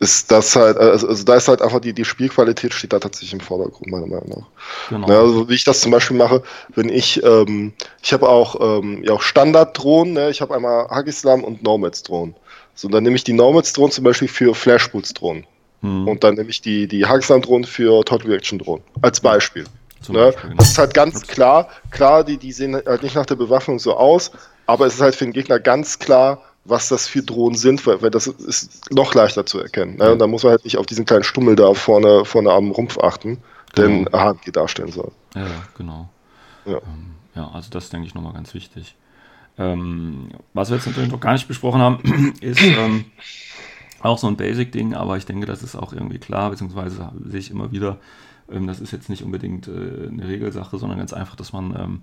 [0.00, 3.34] ist das halt, also, also, da ist halt einfach die, die Spielqualität steht da tatsächlich
[3.34, 4.46] im Vordergrund, meiner Meinung nach.
[4.88, 5.08] Genau.
[5.08, 6.42] Ja, also wie ich das zum Beispiel mache,
[6.74, 10.30] wenn ich, ähm, ich habe auch, ähm, ja auch Standard-Drohnen, ne?
[10.30, 12.34] ich habe einmal Hagislam und Nomads-Drohnen.
[12.74, 15.46] So, dann nehme ich die Nomads-Drohnen zum Beispiel für Flashboots-Drohnen.
[15.82, 16.08] Mhm.
[16.08, 18.82] Und dann nehme ich die, die Hagislam-Drohnen für Total Reaction-Drohnen.
[19.02, 19.64] Als Beispiel.
[20.08, 20.34] Ne?
[20.42, 20.54] Genau.
[20.56, 23.96] Das ist halt ganz klar, klar, die, die sehen halt nicht nach der Bewaffnung so
[23.96, 24.30] aus,
[24.66, 28.00] aber es ist halt für den Gegner ganz klar, was das für Drohnen sind, weil,
[28.02, 29.96] weil das ist noch leichter zu erkennen.
[29.96, 30.12] Ne?
[30.12, 32.98] Und da muss man halt nicht auf diesen kleinen Stummel da vorne, vorne am Rumpf
[32.98, 33.38] achten,
[33.74, 33.86] genau.
[33.86, 35.12] den HMG darstellen soll.
[35.34, 35.46] Ja,
[35.76, 36.08] genau.
[36.64, 36.78] Ja.
[36.78, 38.96] Ähm, ja, also das denke ich nochmal ganz wichtig.
[39.58, 43.04] Ähm, was wir jetzt natürlich noch gar nicht besprochen haben, ist ähm,
[44.00, 47.50] auch so ein Basic-Ding, aber ich denke, das ist auch irgendwie klar, beziehungsweise sehe ich
[47.50, 47.98] immer wieder,
[48.48, 52.02] das ist jetzt nicht unbedingt äh, eine Regelsache, sondern ganz einfach, dass man ähm,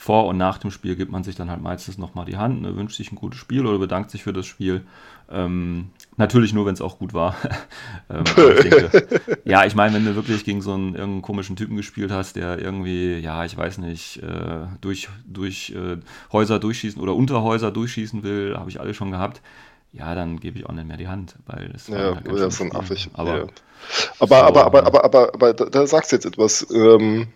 [0.00, 2.76] vor und nach dem Spiel gibt man sich dann halt meistens nochmal die Hand, ne,
[2.76, 4.82] wünscht sich ein gutes Spiel oder bedankt sich für das Spiel.
[5.28, 7.34] Ähm, natürlich nur, wenn es auch gut war.
[8.08, 11.76] ähm, ich denke, ja, ich meine, wenn du wirklich gegen so einen irgendeinen komischen Typen
[11.76, 15.96] gespielt hast, der irgendwie, ja, ich weiß nicht, äh, durch, durch äh,
[16.32, 19.42] Häuser durchschießen oder unter Häuser durchschießen will, habe ich alle schon gehabt.
[19.92, 22.58] Ja, dann gebe ich auch nicht mehr die Hand, weil es ja, halt das ist
[22.58, 23.08] so ein affig.
[23.14, 23.46] Aber, ja.
[24.20, 26.66] aber, so, aber, aber, aber, aber, aber, da, da sagst du jetzt etwas.
[26.72, 27.28] Ähm,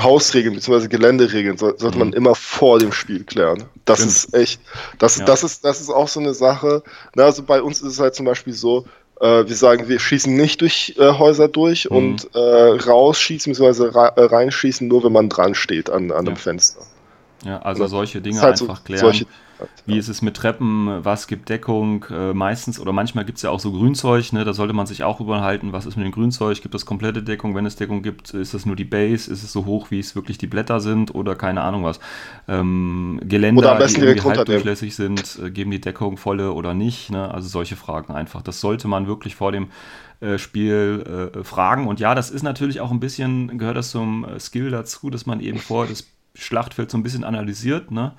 [0.00, 0.88] Hausregeln bzw.
[0.88, 2.14] Geländeregeln soll, sollte man Mhm.
[2.14, 3.64] immer vor dem Spiel klären.
[3.84, 4.10] Das Stimmt.
[4.12, 4.60] ist echt,
[4.98, 5.24] das, Ja.
[5.24, 6.82] das, ist, das ist auch so eine Sache.
[7.14, 8.86] Na, also bei uns ist es halt zum Beispiel so,
[9.20, 11.96] äh, wir sagen, wir schießen nicht durch äh, Häuser durch Mhm.
[11.96, 13.84] und äh, rausschießen bzw.
[13.96, 16.30] Äh, reinschießen, nur wenn man dran steht an, an Ja.
[16.30, 16.80] einem Fenster.
[17.44, 19.26] Ja, also solche Dinge halt so- einfach klären.
[19.86, 21.04] Wie ist es mit Treppen?
[21.04, 22.04] Was gibt Deckung?
[22.10, 24.44] Äh, meistens oder manchmal gibt es ja auch so Grünzeug, ne?
[24.44, 25.72] da sollte man sich auch überhalten.
[25.72, 26.60] Was ist mit dem Grünzeug?
[26.62, 27.54] Gibt es komplette Deckung?
[27.54, 29.30] Wenn es Deckung gibt, ist es nur die Base?
[29.30, 31.14] Ist es so hoch, wie es wirklich die Blätter sind?
[31.14, 32.00] Oder keine Ahnung was?
[32.48, 37.10] Ähm, Geländer, die irgendwie halbdurchlässig sind, äh, geben die Deckung volle oder nicht?
[37.10, 37.32] Ne?
[37.32, 38.42] Also solche Fragen einfach.
[38.42, 39.68] Das sollte man wirklich vor dem
[40.20, 41.86] äh, Spiel äh, fragen.
[41.86, 45.26] Und ja, das ist natürlich auch ein bisschen, gehört das zum äh, Skill dazu, dass
[45.26, 47.90] man eben vor das Schlachtfeld so ein bisschen analysiert.
[47.90, 48.12] Ne?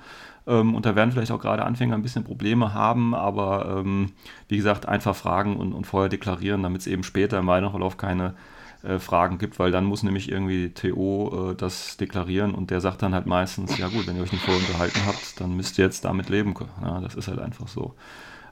[0.46, 4.12] Ähm, und da werden vielleicht auch gerade Anfänger ein bisschen Probleme haben, aber ähm,
[4.48, 8.34] wie gesagt, einfach fragen und, und vorher deklarieren, damit es eben später im Weihnachtsverlauf keine
[8.82, 13.02] äh, Fragen gibt, weil dann muss nämlich irgendwie TO äh, das deklarieren und der sagt
[13.02, 15.84] dann halt meistens, ja gut, wenn ihr euch nicht vorher unterhalten habt, dann müsst ihr
[15.84, 16.70] jetzt damit leben können.
[16.82, 17.94] Ja, das ist halt einfach so.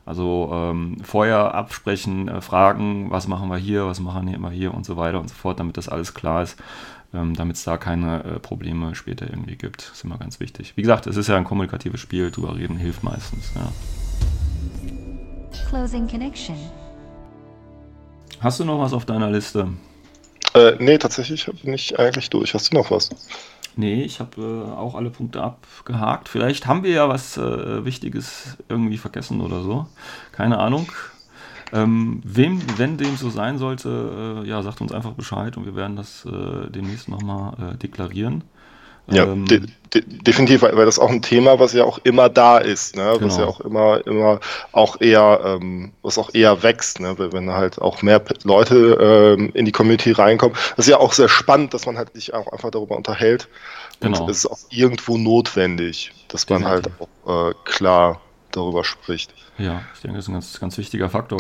[0.06, 4.84] Also ähm, vorher absprechen, äh, fragen, was machen wir hier, was machen wir hier und
[4.84, 6.56] so weiter und so fort, damit das alles klar ist,
[7.14, 9.88] ähm, damit es da keine äh, Probleme später irgendwie gibt.
[9.88, 10.74] Das ist immer ganz wichtig.
[10.76, 13.52] Wie gesagt, es ist ja ein kommunikatives Spiel, drüber reden hilft meistens.
[13.54, 13.72] Ja.
[15.70, 16.56] Closing connection.
[18.40, 19.68] Hast du noch was auf deiner Liste?
[20.54, 22.52] Äh, nee, tatsächlich bin ich eigentlich durch.
[22.52, 23.08] Hast du noch was?
[23.76, 26.28] Nee, ich habe äh, auch alle Punkte abgehakt.
[26.28, 29.86] Vielleicht haben wir ja was äh, Wichtiges irgendwie vergessen oder so.
[30.32, 30.86] Keine Ahnung.
[31.72, 35.74] Ähm, wem, wenn dem so sein sollte, äh, ja, sagt uns einfach Bescheid und wir
[35.74, 38.44] werden das äh, demnächst nochmal äh, deklarieren.
[39.06, 39.60] Ja, Ähm, de
[39.92, 43.16] de definitiv, weil, das auch ein Thema, was ja auch immer da ist, ne?
[43.20, 43.38] was Genau.
[43.38, 44.40] ja auch immer, immer
[44.72, 47.14] auch eher, ähm, was auch eher wächst, ne?
[47.18, 50.56] wenn halt auch mehr Leute ähm, in die Community reinkommen.
[50.76, 53.48] Das ist ja auch sehr spannend, dass man halt sich auch einfach darüber unterhält.
[54.00, 54.22] Genau.
[54.22, 57.08] Und es ist auch irgendwo notwendig, dass man halt Definitiv.
[57.26, 58.20] auch äh, klar
[58.56, 59.34] darüber spricht.
[59.58, 61.38] Ja, ich denke, das ist ein ganz, ganz wichtiger Faktor.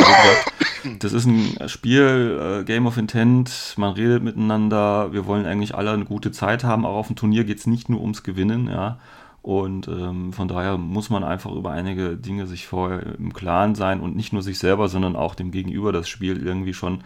[0.98, 5.92] Das ist ein Spiel, äh, Game of Intent, man redet miteinander, wir wollen eigentlich alle
[5.92, 8.98] eine gute Zeit haben, auch auf dem Turnier geht es nicht nur ums Gewinnen, ja.
[9.40, 14.00] Und ähm, von daher muss man einfach über einige Dinge sich vorher im Klaren sein
[14.00, 17.02] und nicht nur sich selber, sondern auch dem Gegenüber das Spiel irgendwie schon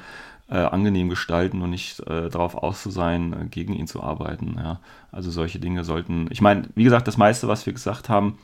[0.48, 4.54] äh, angenehm gestalten und nicht äh, darauf aus zu sein, äh, gegen ihn zu arbeiten.
[4.56, 4.80] Ja.
[5.12, 8.38] Also solche Dinge sollten, ich meine, wie gesagt, das meiste, was wir gesagt haben,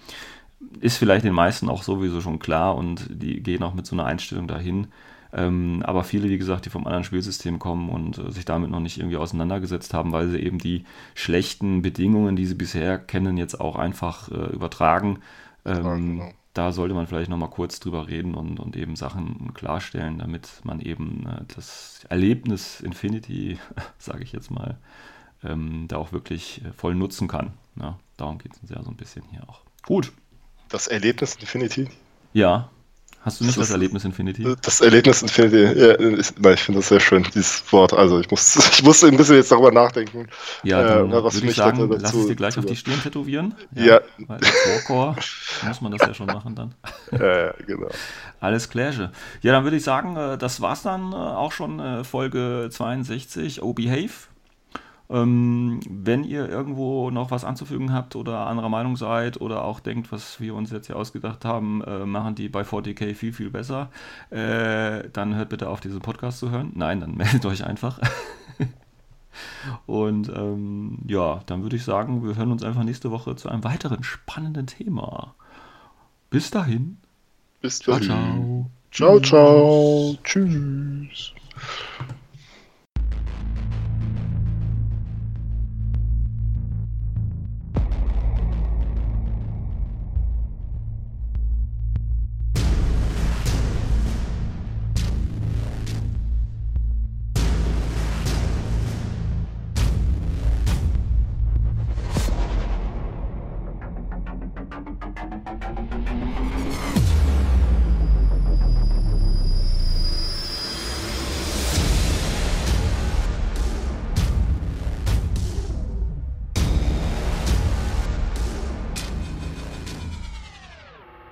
[0.81, 4.07] ist vielleicht den meisten auch sowieso schon klar und die gehen auch mit so einer
[4.07, 4.89] Einstellung dahin.
[5.33, 8.79] Ähm, aber viele, wie gesagt, die vom anderen Spielsystem kommen und äh, sich damit noch
[8.79, 13.61] nicht irgendwie auseinandergesetzt haben, weil sie eben die schlechten Bedingungen, die sie bisher kennen, jetzt
[13.61, 15.19] auch einfach äh, übertragen.
[15.65, 16.33] Ähm, genau.
[16.53, 20.81] Da sollte man vielleicht nochmal kurz drüber reden und, und eben Sachen klarstellen, damit man
[20.81, 23.59] eben äh, das Erlebnis Infinity,
[23.99, 24.79] sage ich jetzt mal,
[25.43, 27.55] ähm, da auch wirklich äh, voll nutzen kann.
[27.75, 29.63] Ja, darum geht es ja so ein bisschen hier auch.
[29.85, 30.13] Gut,
[30.75, 31.89] Das Erlebnis Infinity?
[32.33, 32.69] ja.
[33.23, 34.55] Hast du nicht Das das, Erlebnis Infinity?
[34.61, 37.95] Das Erlebnis Infinity, ja, ist, nein, ich finde das sehr schön, dieses Wort.
[37.95, 40.29] Also ich muss, ich musste ein bisschen jetzt darüber nachdenken.
[40.63, 42.77] Ja, äh, dann was würde ich mich sagen, dazu- lass es dir gleich auf die
[42.77, 43.55] Stirn tätowieren.
[43.75, 44.01] Ja.
[44.19, 44.53] Weil als
[44.89, 45.17] Warcore
[45.67, 46.75] muss man das ja schon machen dann.
[47.19, 47.89] Ja, ja, genau.
[48.41, 48.99] Alles Clash.
[49.41, 53.63] Ja, dann würde ich sagen, äh, das war's dann äh, auch schon äh, Folge 62,
[53.63, 54.11] Oh Behave.
[55.11, 60.11] Ähm, wenn ihr irgendwo noch was anzufügen habt oder anderer Meinung seid oder auch denkt,
[60.13, 63.91] was wir uns jetzt hier ausgedacht haben, äh, machen die bei 40k viel, viel besser,
[64.31, 66.73] äh, dann hört bitte auf, diesen Podcast zu hören.
[66.75, 68.01] Nein, dann meldet euch einfach.
[69.87, 73.65] Und ähm, ja, dann würde ich sagen, wir hören uns einfach nächste Woche zu einem
[73.65, 75.35] weiteren spannenden Thema.
[76.31, 76.99] Bis dahin.
[77.61, 78.71] Bis Ciao, dahin.
[78.91, 79.21] ciao.
[79.21, 80.19] Ciao, ciao.
[80.23, 81.35] Tschüss.